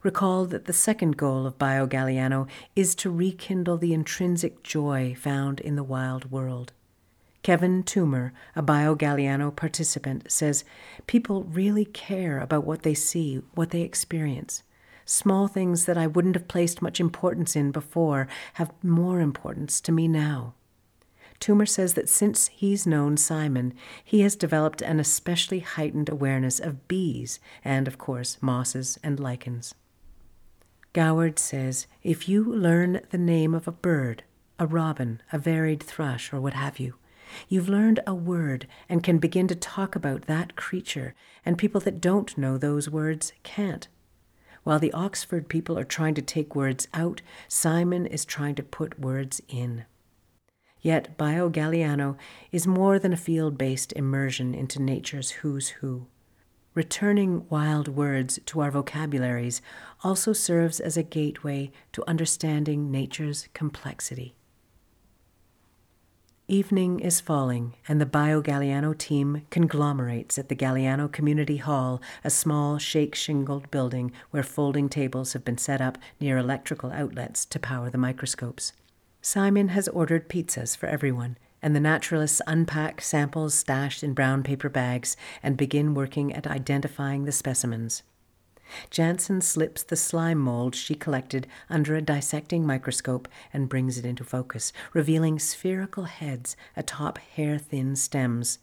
recall 0.03 0.45
that 0.45 0.65
the 0.65 0.73
second 0.73 1.17
goal 1.17 1.45
of 1.45 1.57
Bio 1.57 1.85
Galiano 1.85 2.47
is 2.75 2.95
to 2.95 3.09
rekindle 3.09 3.77
the 3.77 3.93
intrinsic 3.93 4.63
joy 4.63 5.15
found 5.19 5.59
in 5.59 5.75
the 5.75 5.83
wild 5.83 6.31
world. 6.31 6.71
Kevin 7.47 7.81
Toomer, 7.81 8.31
a 8.57 8.61
Bio 8.61 8.93
Galiano 8.93 9.55
participant, 9.55 10.29
says 10.29 10.65
people 11.05 11.45
really 11.45 11.85
care 11.85 12.41
about 12.41 12.65
what 12.65 12.81
they 12.81 12.93
see, 12.93 13.41
what 13.55 13.69
they 13.69 13.83
experience. 13.83 14.63
Small 15.05 15.47
things 15.47 15.85
that 15.85 15.97
I 15.97 16.07
wouldn't 16.07 16.35
have 16.35 16.49
placed 16.49 16.81
much 16.81 16.99
importance 16.99 17.55
in 17.55 17.71
before 17.71 18.27
have 18.55 18.73
more 18.83 19.21
importance 19.21 19.79
to 19.79 19.93
me 19.93 20.09
now. 20.09 20.55
Toomer 21.39 21.65
says 21.65 21.93
that 21.93 22.09
since 22.09 22.49
he's 22.49 22.85
known 22.85 23.15
Simon, 23.15 23.73
he 24.03 24.19
has 24.23 24.35
developed 24.35 24.81
an 24.81 24.99
especially 24.99 25.59
heightened 25.59 26.09
awareness 26.09 26.59
of 26.59 26.89
bees 26.89 27.39
and, 27.63 27.87
of 27.87 27.97
course, 27.97 28.37
mosses 28.41 28.99
and 29.03 29.21
lichens. 29.21 29.73
Goward 30.91 31.39
says 31.39 31.87
if 32.03 32.27
you 32.27 32.43
learn 32.43 32.99
the 33.11 33.17
name 33.17 33.53
of 33.53 33.69
a 33.69 33.71
bird, 33.71 34.23
a 34.59 34.67
robin, 34.67 35.21
a 35.31 35.39
varied 35.39 35.81
thrush, 35.81 36.33
or 36.33 36.41
what 36.41 36.53
have 36.53 36.77
you, 36.77 36.95
you've 37.47 37.69
learned 37.69 37.99
a 38.05 38.13
word 38.13 38.67
and 38.87 39.03
can 39.03 39.17
begin 39.17 39.47
to 39.47 39.55
talk 39.55 39.95
about 39.95 40.23
that 40.23 40.55
creature, 40.55 41.13
and 41.45 41.57
people 41.57 41.81
that 41.81 42.01
don't 42.01 42.37
know 42.37 42.57
those 42.57 42.89
words 42.89 43.33
can't. 43.43 43.87
While 44.63 44.79
the 44.79 44.91
Oxford 44.91 45.47
people 45.47 45.79
are 45.79 45.85
trying 45.85 46.13
to 46.15 46.21
take 46.21 46.55
words 46.55 46.87
out, 46.93 47.21
Simon 47.47 48.05
is 48.05 48.25
trying 48.25 48.55
to 48.55 48.63
put 48.63 48.99
words 48.99 49.41
in. 49.47 49.85
Yet 50.81 51.17
Bio 51.17 51.49
Galiano 51.49 52.17
is 52.51 52.67
more 52.67 52.99
than 52.99 53.13
a 53.13 53.17
field 53.17 53.57
based 53.57 53.93
immersion 53.93 54.53
into 54.53 54.81
nature's 54.81 55.31
who's 55.31 55.69
who. 55.69 56.07
Returning 56.73 57.47
wild 57.49 57.87
words 57.87 58.39
to 58.45 58.59
our 58.59 58.69
vocabularies 58.69 59.61
also 60.03 60.31
serves 60.31 60.79
as 60.79 60.95
a 60.95 61.01
gateway 61.01 61.71
to 61.93 62.07
understanding 62.07 62.91
nature's 62.91 63.47
complexity. 63.53 64.35
Evening 66.49 67.01
is 67.01 67.19
falling, 67.19 67.73
and 67.89 67.99
the 67.99 68.05
Bio 68.05 68.41
Galiano 68.41 68.97
team 68.97 69.41
conglomerates 69.49 70.37
at 70.39 70.47
the 70.47 70.55
Galiano 70.55 71.11
Community 71.11 71.57
Hall, 71.57 72.01
a 72.23 72.29
small, 72.29 72.77
shake 72.77 73.15
shingled 73.15 73.69
building 73.69 74.13
where 74.31 74.43
folding 74.43 74.87
tables 74.87 75.33
have 75.33 75.43
been 75.43 75.57
set 75.57 75.81
up 75.81 75.97
near 76.21 76.37
electrical 76.37 76.89
outlets 76.93 77.43
to 77.47 77.59
power 77.59 77.89
the 77.89 77.97
microscopes. 77.97 78.71
Simon 79.21 79.67
has 79.67 79.89
ordered 79.89 80.29
pizzas 80.29 80.73
for 80.73 80.87
everyone, 80.87 81.37
and 81.61 81.75
the 81.75 81.81
naturalists 81.81 82.41
unpack 82.47 83.01
samples 83.01 83.53
stashed 83.53 84.01
in 84.01 84.13
brown 84.13 84.41
paper 84.41 84.69
bags 84.69 85.17
and 85.43 85.57
begin 85.57 85.93
working 85.93 86.31
at 86.31 86.47
identifying 86.47 87.25
the 87.25 87.33
specimens. 87.33 88.03
Jansen 88.89 89.41
slips 89.41 89.83
the 89.83 89.95
slime 89.95 90.39
mold 90.39 90.75
she 90.75 90.95
collected 90.95 91.47
under 91.69 91.95
a 91.95 92.01
dissecting 92.01 92.65
microscope 92.65 93.27
and 93.53 93.69
brings 93.69 93.97
it 93.97 94.05
into 94.05 94.23
focus, 94.23 94.73
revealing 94.93 95.39
spherical 95.39 96.05
heads 96.05 96.55
atop 96.75 97.17
hair 97.17 97.57
thin 97.57 97.95
stems. 97.95 98.59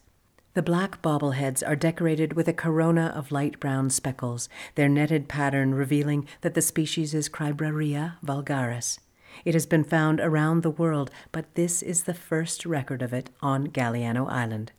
The 0.53 0.61
black 0.61 1.01
bobbleheads 1.01 1.67
are 1.67 1.75
decorated 1.75 2.33
with 2.33 2.47
a 2.47 2.53
corona 2.53 3.11
of 3.13 3.31
light 3.31 3.59
brown 3.59 3.89
speckles, 3.89 4.47
their 4.75 4.87
netted 4.87 5.27
pattern 5.27 5.75
revealing 5.75 6.27
that 6.41 6.53
the 6.53 6.61
species 6.61 7.13
is 7.13 7.27
Cribraria 7.27 8.15
vulgaris. 8.23 8.99
It 9.43 9.53
has 9.53 9.65
been 9.65 9.83
found 9.83 10.21
around 10.21 10.63
the 10.63 10.69
world, 10.69 11.11
but 11.33 11.53
this 11.55 11.81
is 11.81 12.03
the 12.03 12.13
first 12.13 12.65
record 12.65 13.01
of 13.01 13.11
it 13.11 13.29
on 13.41 13.67
Galiano 13.67 14.29
Island. 14.29 14.71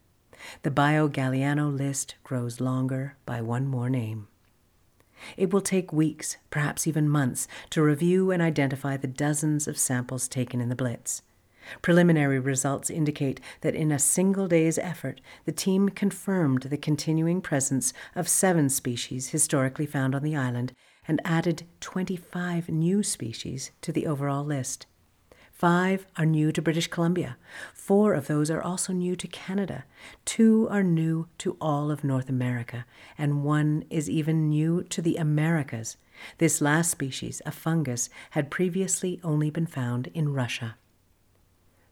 The 0.62 0.70
Bio 0.70 1.08
Galiano 1.08 1.70
list 1.76 2.14
grows 2.24 2.58
longer 2.58 3.16
by 3.26 3.42
one 3.42 3.66
more 3.66 3.90
name. 3.90 4.28
It 5.36 5.52
will 5.52 5.60
take 5.60 5.92
weeks, 5.92 6.36
perhaps 6.50 6.86
even 6.86 7.08
months, 7.08 7.48
to 7.70 7.82
review 7.82 8.30
and 8.30 8.42
identify 8.42 8.96
the 8.96 9.06
dozens 9.06 9.66
of 9.66 9.78
samples 9.78 10.28
taken 10.28 10.60
in 10.60 10.68
the 10.68 10.76
Blitz. 10.76 11.22
Preliminary 11.82 12.38
results 12.38 12.90
indicate 12.90 13.40
that 13.60 13.74
in 13.74 13.90
a 13.90 13.98
single 13.98 14.46
day's 14.46 14.78
effort, 14.78 15.20
the 15.44 15.52
team 15.52 15.88
confirmed 15.88 16.62
the 16.62 16.76
continuing 16.76 17.40
presence 17.40 17.92
of 18.14 18.28
seven 18.28 18.68
species 18.68 19.30
historically 19.30 19.86
found 19.86 20.14
on 20.14 20.22
the 20.22 20.36
island 20.36 20.72
and 21.08 21.20
added 21.24 21.64
25 21.80 22.68
new 22.68 23.02
species 23.02 23.70
to 23.80 23.92
the 23.92 24.06
overall 24.06 24.44
list. 24.44 24.86
Five 25.56 26.06
are 26.18 26.26
new 26.26 26.52
to 26.52 26.60
British 26.60 26.86
Columbia. 26.88 27.38
Four 27.72 28.12
of 28.12 28.26
those 28.26 28.50
are 28.50 28.60
also 28.60 28.92
new 28.92 29.16
to 29.16 29.26
Canada. 29.26 29.86
Two 30.26 30.68
are 30.70 30.82
new 30.82 31.28
to 31.38 31.56
all 31.62 31.90
of 31.90 32.04
North 32.04 32.28
America. 32.28 32.84
And 33.16 33.42
one 33.42 33.82
is 33.88 34.10
even 34.10 34.50
new 34.50 34.82
to 34.82 35.00
the 35.00 35.16
Americas. 35.16 35.96
This 36.36 36.60
last 36.60 36.90
species, 36.90 37.40
a 37.46 37.50
fungus, 37.50 38.10
had 38.32 38.50
previously 38.50 39.18
only 39.24 39.48
been 39.48 39.64
found 39.64 40.08
in 40.08 40.34
Russia. 40.34 40.76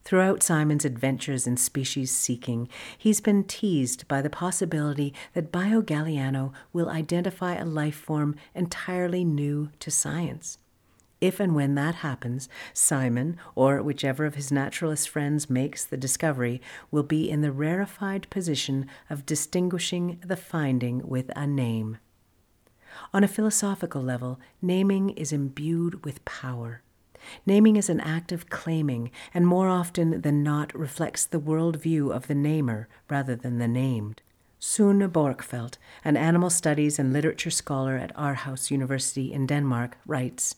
Throughout 0.05 0.43
Simon's 0.43 0.85
adventures 0.85 1.47
in 1.47 1.57
species 1.57 2.11
seeking, 2.11 2.69
he's 2.99 3.23
been 3.23 3.45
teased 3.45 4.07
by 4.07 4.21
the 4.21 4.29
possibility 4.29 5.15
that 5.33 5.51
BioGaliano 5.51 6.53
will 6.75 6.91
identify 6.91 7.55
a 7.55 7.65
life 7.65 7.97
form 7.97 8.37
entirely 8.55 9.25
new 9.25 9.71
to 9.79 9.91
science. 9.91 10.59
If 11.25 11.41
and 11.41 11.55
when 11.55 11.75
that 11.77 11.95
happens, 11.95 12.51
Simon, 12.75 13.39
or 13.55 13.83
whichever 13.83 14.27
of 14.27 14.35
his 14.35 14.53
naturalist 14.53 15.09
friends 15.09 15.49
makes 15.49 15.83
the 15.83 15.97
discovery, 15.97 16.61
will 16.91 17.03
be 17.03 17.31
in 17.31 17.41
the 17.41 17.51
rarefied 17.51 18.29
position 18.29 18.87
of 19.09 19.25
distinguishing 19.25 20.21
the 20.23 20.37
finding 20.37 21.09
with 21.09 21.31
a 21.35 21.47
name. 21.47 21.97
On 23.15 23.25
a 23.25 23.29
philosophical 23.37 24.03
level, 24.03 24.39
naming 24.61 25.09
is 25.17 25.33
imbued 25.33 26.05
with 26.05 26.23
power. 26.27 26.83
Naming 27.47 27.77
is 27.77 27.89
an 27.89 28.01
act 28.01 28.31
of 28.31 28.51
claiming, 28.51 29.11
and 29.33 29.47
more 29.47 29.71
often 29.71 30.21
than 30.21 30.43
not 30.43 30.79
reflects 30.79 31.25
the 31.25 31.41
worldview 31.41 32.15
of 32.15 32.27
the 32.27 32.35
namer 32.35 32.87
rather 33.09 33.35
than 33.35 33.57
the 33.57 33.67
named. 33.67 34.21
Sune 34.59 35.09
Borkfelt, 35.09 35.79
an 36.05 36.19
animal 36.19 36.51
studies 36.51 36.99
and 36.99 37.15
literature 37.15 37.51
scholar 37.51 37.97
at 37.97 38.15
Aarhus 38.15 38.71
University 38.71 39.33
in 39.33 39.47
Denmark, 39.47 39.97
writes 40.05 40.57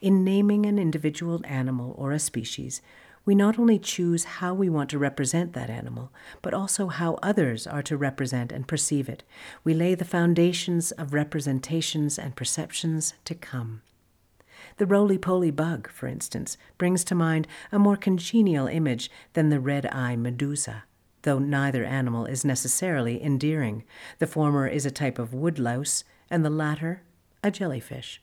In 0.00 0.24
naming 0.24 0.66
an 0.66 0.78
individual 0.78 1.40
animal 1.46 1.94
or 1.96 2.12
a 2.12 2.18
species, 2.18 2.82
we 3.24 3.34
not 3.34 3.58
only 3.58 3.78
choose 3.78 4.24
how 4.24 4.52
we 4.52 4.68
want 4.68 4.90
to 4.90 4.98
represent 4.98 5.54
that 5.54 5.70
animal, 5.70 6.12
but 6.42 6.52
also 6.52 6.88
how 6.88 7.18
others 7.22 7.66
are 7.66 7.82
to 7.82 7.96
represent 7.96 8.52
and 8.52 8.68
perceive 8.68 9.08
it. 9.08 9.24
We 9.64 9.72
lay 9.72 9.94
the 9.94 10.04
foundations 10.04 10.92
of 10.92 11.14
representations 11.14 12.18
and 12.18 12.36
perceptions 12.36 13.14
to 13.24 13.34
come. 13.34 13.82
The 14.76 14.86
roly 14.86 15.16
poly 15.16 15.50
bug, 15.50 15.88
for 15.90 16.06
instance, 16.06 16.58
brings 16.76 17.02
to 17.04 17.14
mind 17.14 17.48
a 17.72 17.78
more 17.78 17.96
congenial 17.96 18.66
image 18.66 19.10
than 19.32 19.48
the 19.48 19.60
red 19.60 19.86
eye 19.86 20.16
medusa, 20.16 20.84
though 21.22 21.38
neither 21.38 21.84
animal 21.84 22.26
is 22.26 22.44
necessarily 22.44 23.22
endearing. 23.22 23.82
The 24.18 24.26
former 24.26 24.68
is 24.68 24.84
a 24.84 24.90
type 24.90 25.18
of 25.18 25.32
woodlouse, 25.32 26.04
and 26.30 26.44
the 26.44 26.50
latter 26.50 27.02
a 27.42 27.50
jellyfish. 27.50 28.20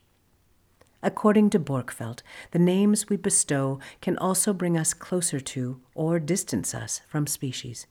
According 1.04 1.50
to 1.50 1.60
Borkfelt, 1.60 2.22
the 2.52 2.58
names 2.58 3.10
we 3.10 3.18
bestow 3.18 3.78
can 4.00 4.16
also 4.16 4.54
bring 4.54 4.78
us 4.78 4.94
closer 4.94 5.38
to 5.38 5.78
or 5.94 6.18
distance 6.18 6.74
us 6.74 7.02
from 7.06 7.26
species. 7.26 7.86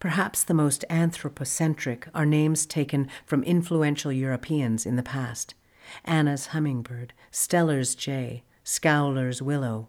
Perhaps 0.00 0.44
the 0.44 0.54
most 0.54 0.82
anthropocentric 0.88 2.08
are 2.14 2.24
names 2.24 2.64
taken 2.64 3.08
from 3.26 3.42
influential 3.42 4.10
Europeans 4.10 4.86
in 4.86 4.96
the 4.96 5.02
past. 5.02 5.54
Anna's 6.06 6.48
hummingbird, 6.48 7.12
Steller's 7.30 7.94
jay, 7.94 8.44
Scouler's 8.64 9.42
willow. 9.42 9.88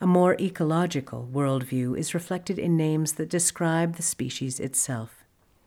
A 0.00 0.06
more 0.06 0.34
ecological 0.40 1.28
worldview 1.32 1.96
is 1.96 2.12
reflected 2.12 2.58
in 2.58 2.76
names 2.76 3.12
that 3.12 3.30
describe 3.30 3.94
the 3.94 4.02
species 4.02 4.58
itself. 4.58 5.24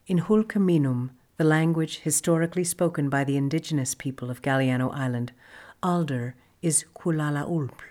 In 0.07 0.19
Hul'q'umi'num', 0.19 1.11
the 1.37 1.45
language 1.45 1.99
historically 1.99 2.65
spoken 2.65 3.09
by 3.09 3.23
the 3.23 3.37
indigenous 3.37 3.95
people 3.95 4.29
of 4.29 4.41
Galiano 4.41 4.93
Island, 4.93 5.31
alder 5.83 6.35
is 6.61 6.85
Kulala 6.95 7.45
ulpl, 7.47 7.83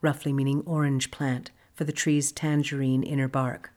roughly 0.00 0.32
meaning 0.32 0.62
orange 0.64 1.10
plant, 1.10 1.50
for 1.74 1.82
the 1.84 1.92
tree's 1.92 2.30
tangerine 2.30 3.02
inner 3.02 3.28
bark. 3.28 3.72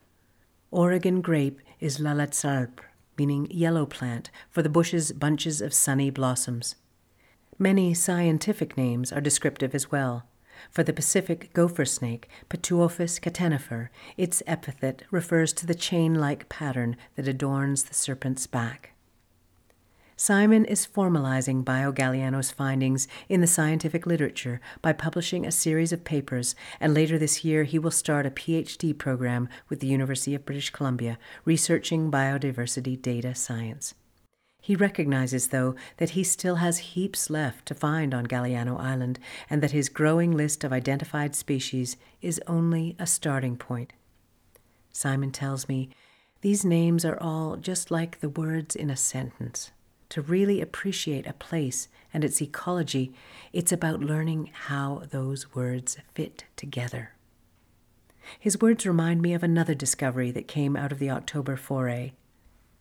Oregon 0.70 1.20
grape 1.20 1.60
is 1.80 1.98
Lalatzalpr, 1.98 2.84
meaning 3.18 3.48
yellow 3.50 3.84
plant, 3.84 4.30
for 4.48 4.62
the 4.62 4.68
bush's 4.68 5.10
bunches 5.12 5.60
of 5.60 5.74
sunny 5.74 6.08
blossoms. 6.08 6.76
Many 7.58 7.92
scientific 7.92 8.76
names 8.76 9.12
are 9.12 9.20
descriptive 9.20 9.74
as 9.74 9.90
well. 9.90 10.24
For 10.70 10.84
the 10.84 10.92
Pacific 10.92 11.52
gopher 11.52 11.84
snake, 11.84 12.28
Pituophis 12.48 13.20
catenifer, 13.20 13.88
its 14.16 14.42
epithet 14.46 15.02
refers 15.10 15.52
to 15.54 15.66
the 15.66 15.74
chain 15.74 16.14
like 16.14 16.48
pattern 16.48 16.96
that 17.16 17.26
adorns 17.26 17.84
the 17.84 17.94
serpent's 17.94 18.46
back. 18.46 18.92
Simon 20.20 20.64
is 20.64 20.84
formalizing 20.84 21.62
BioGaliano's 21.62 22.50
findings 22.50 23.06
in 23.28 23.40
the 23.40 23.46
scientific 23.46 24.04
literature 24.04 24.60
by 24.82 24.92
publishing 24.92 25.46
a 25.46 25.52
series 25.52 25.92
of 25.92 26.02
papers, 26.02 26.56
and 26.80 26.92
later 26.92 27.18
this 27.18 27.44
year 27.44 27.62
he 27.62 27.78
will 27.78 27.92
start 27.92 28.26
a 28.26 28.30
PhD 28.30 28.98
program 28.98 29.48
with 29.68 29.78
the 29.78 29.86
University 29.86 30.34
of 30.34 30.44
British 30.44 30.70
Columbia 30.70 31.20
researching 31.44 32.10
biodiversity 32.10 33.00
data 33.00 33.32
science. 33.32 33.94
He 34.60 34.74
recognizes, 34.74 35.48
though, 35.48 35.76
that 35.98 36.10
he 36.10 36.24
still 36.24 36.56
has 36.56 36.78
heaps 36.78 37.30
left 37.30 37.64
to 37.66 37.74
find 37.74 38.12
on 38.12 38.26
Galliano 38.26 38.76
Island 38.76 39.20
and 39.48 39.62
that 39.62 39.70
his 39.70 39.88
growing 39.88 40.32
list 40.32 40.64
of 40.64 40.72
identified 40.72 41.36
species 41.36 41.96
is 42.20 42.40
only 42.48 42.96
a 42.98 43.06
starting 43.06 43.56
point. 43.56 43.92
Simon 44.90 45.30
tells 45.30 45.68
me 45.68 45.90
these 46.40 46.64
names 46.64 47.04
are 47.04 47.22
all 47.22 47.54
just 47.54 47.92
like 47.92 48.18
the 48.18 48.28
words 48.28 48.74
in 48.74 48.90
a 48.90 48.96
sentence. 48.96 49.70
To 50.10 50.22
really 50.22 50.60
appreciate 50.60 51.26
a 51.26 51.34
place 51.34 51.88
and 52.14 52.24
its 52.24 52.40
ecology, 52.40 53.12
it's 53.52 53.72
about 53.72 54.00
learning 54.00 54.50
how 54.52 55.02
those 55.10 55.54
words 55.54 55.98
fit 56.14 56.44
together. 56.56 57.12
His 58.38 58.60
words 58.60 58.86
remind 58.86 59.22
me 59.22 59.34
of 59.34 59.42
another 59.42 59.74
discovery 59.74 60.30
that 60.30 60.48
came 60.48 60.76
out 60.76 60.92
of 60.92 60.98
the 60.98 61.10
October 61.10 61.56
foray. 61.56 62.12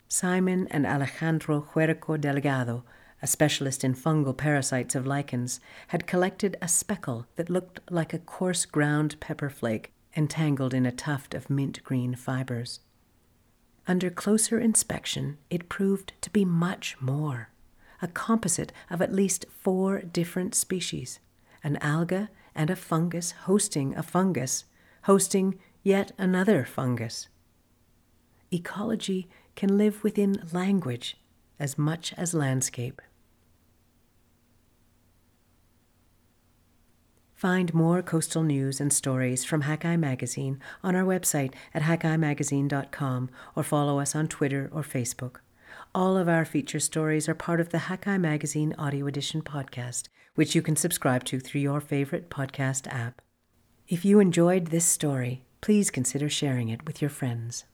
Simon 0.07 0.67
and 0.71 0.85
Alejandro 0.85 1.67
Huereca 1.73 2.19
Delgado, 2.19 2.83
a 3.21 3.27
specialist 3.27 3.83
in 3.83 3.93
fungal 3.93 4.35
parasites 4.35 4.95
of 4.95 5.07
lichens, 5.07 5.59
had 5.87 6.07
collected 6.07 6.55
a 6.61 6.67
speckle 6.67 7.25
that 7.35 7.49
looked 7.49 7.79
like 7.89 8.13
a 8.13 8.19
coarse 8.19 8.65
ground 8.65 9.19
pepper 9.19 9.49
flake 9.49 9.91
entangled 10.15 10.73
in 10.73 10.85
a 10.85 10.91
tuft 10.91 11.33
of 11.33 11.49
mint 11.49 11.83
green 11.83 12.15
fibers. 12.15 12.79
Under 13.87 14.09
closer 14.09 14.59
inspection, 14.59 15.37
it 15.49 15.69
proved 15.69 16.11
to 16.21 16.29
be 16.29 16.43
much 16.43 16.97
more 16.99 17.49
a 18.01 18.07
composite 18.07 18.71
of 18.89 19.01
at 19.01 19.13
least 19.13 19.45
four 19.49 20.01
different 20.01 20.53
species 20.53 21.19
an 21.63 21.77
alga 21.81 22.29
and 22.53 22.69
a 22.69 22.75
fungus 22.75 23.31
hosting 23.31 23.95
a 23.95 24.03
fungus, 24.03 24.65
hosting 25.03 25.57
yet 25.83 26.11
another 26.17 26.63
fungus. 26.63 27.27
Ecology 28.53 29.27
can 29.55 29.77
live 29.77 30.03
within 30.03 30.47
language 30.53 31.17
as 31.59 31.77
much 31.77 32.13
as 32.15 32.33
landscape. 32.33 33.01
Find 37.37 37.71
more 37.71 38.01
coastal 38.01 38.41
news 38.41 38.81
and 38.81 38.91
stories 38.91 39.45
from 39.45 39.61
Hakai 39.61 39.95
Magazine 39.99 40.59
on 40.83 40.95
our 40.95 41.03
website 41.03 41.53
at 41.71 41.83
hakaimagazine.com 41.83 43.29
or 43.55 43.61
follow 43.61 43.99
us 43.99 44.15
on 44.15 44.27
Twitter 44.27 44.71
or 44.73 44.81
Facebook. 44.81 45.35
All 45.93 46.17
of 46.17 46.27
our 46.27 46.45
feature 46.45 46.79
stories 46.79 47.29
are 47.29 47.35
part 47.35 47.59
of 47.59 47.69
the 47.69 47.77
Hakai 47.77 48.19
Magazine 48.19 48.73
Audio 48.79 49.05
Edition 49.05 49.43
podcast, 49.43 50.07
which 50.33 50.55
you 50.55 50.63
can 50.63 50.75
subscribe 50.75 51.25
to 51.25 51.39
through 51.39 51.61
your 51.61 51.79
favorite 51.79 52.31
podcast 52.31 52.91
app. 52.91 53.21
If 53.87 54.03
you 54.03 54.19
enjoyed 54.19 54.67
this 54.67 54.85
story, 54.85 55.45
please 55.61 55.91
consider 55.91 56.29
sharing 56.29 56.69
it 56.69 56.87
with 56.87 57.03
your 57.03 57.11
friends. 57.11 57.65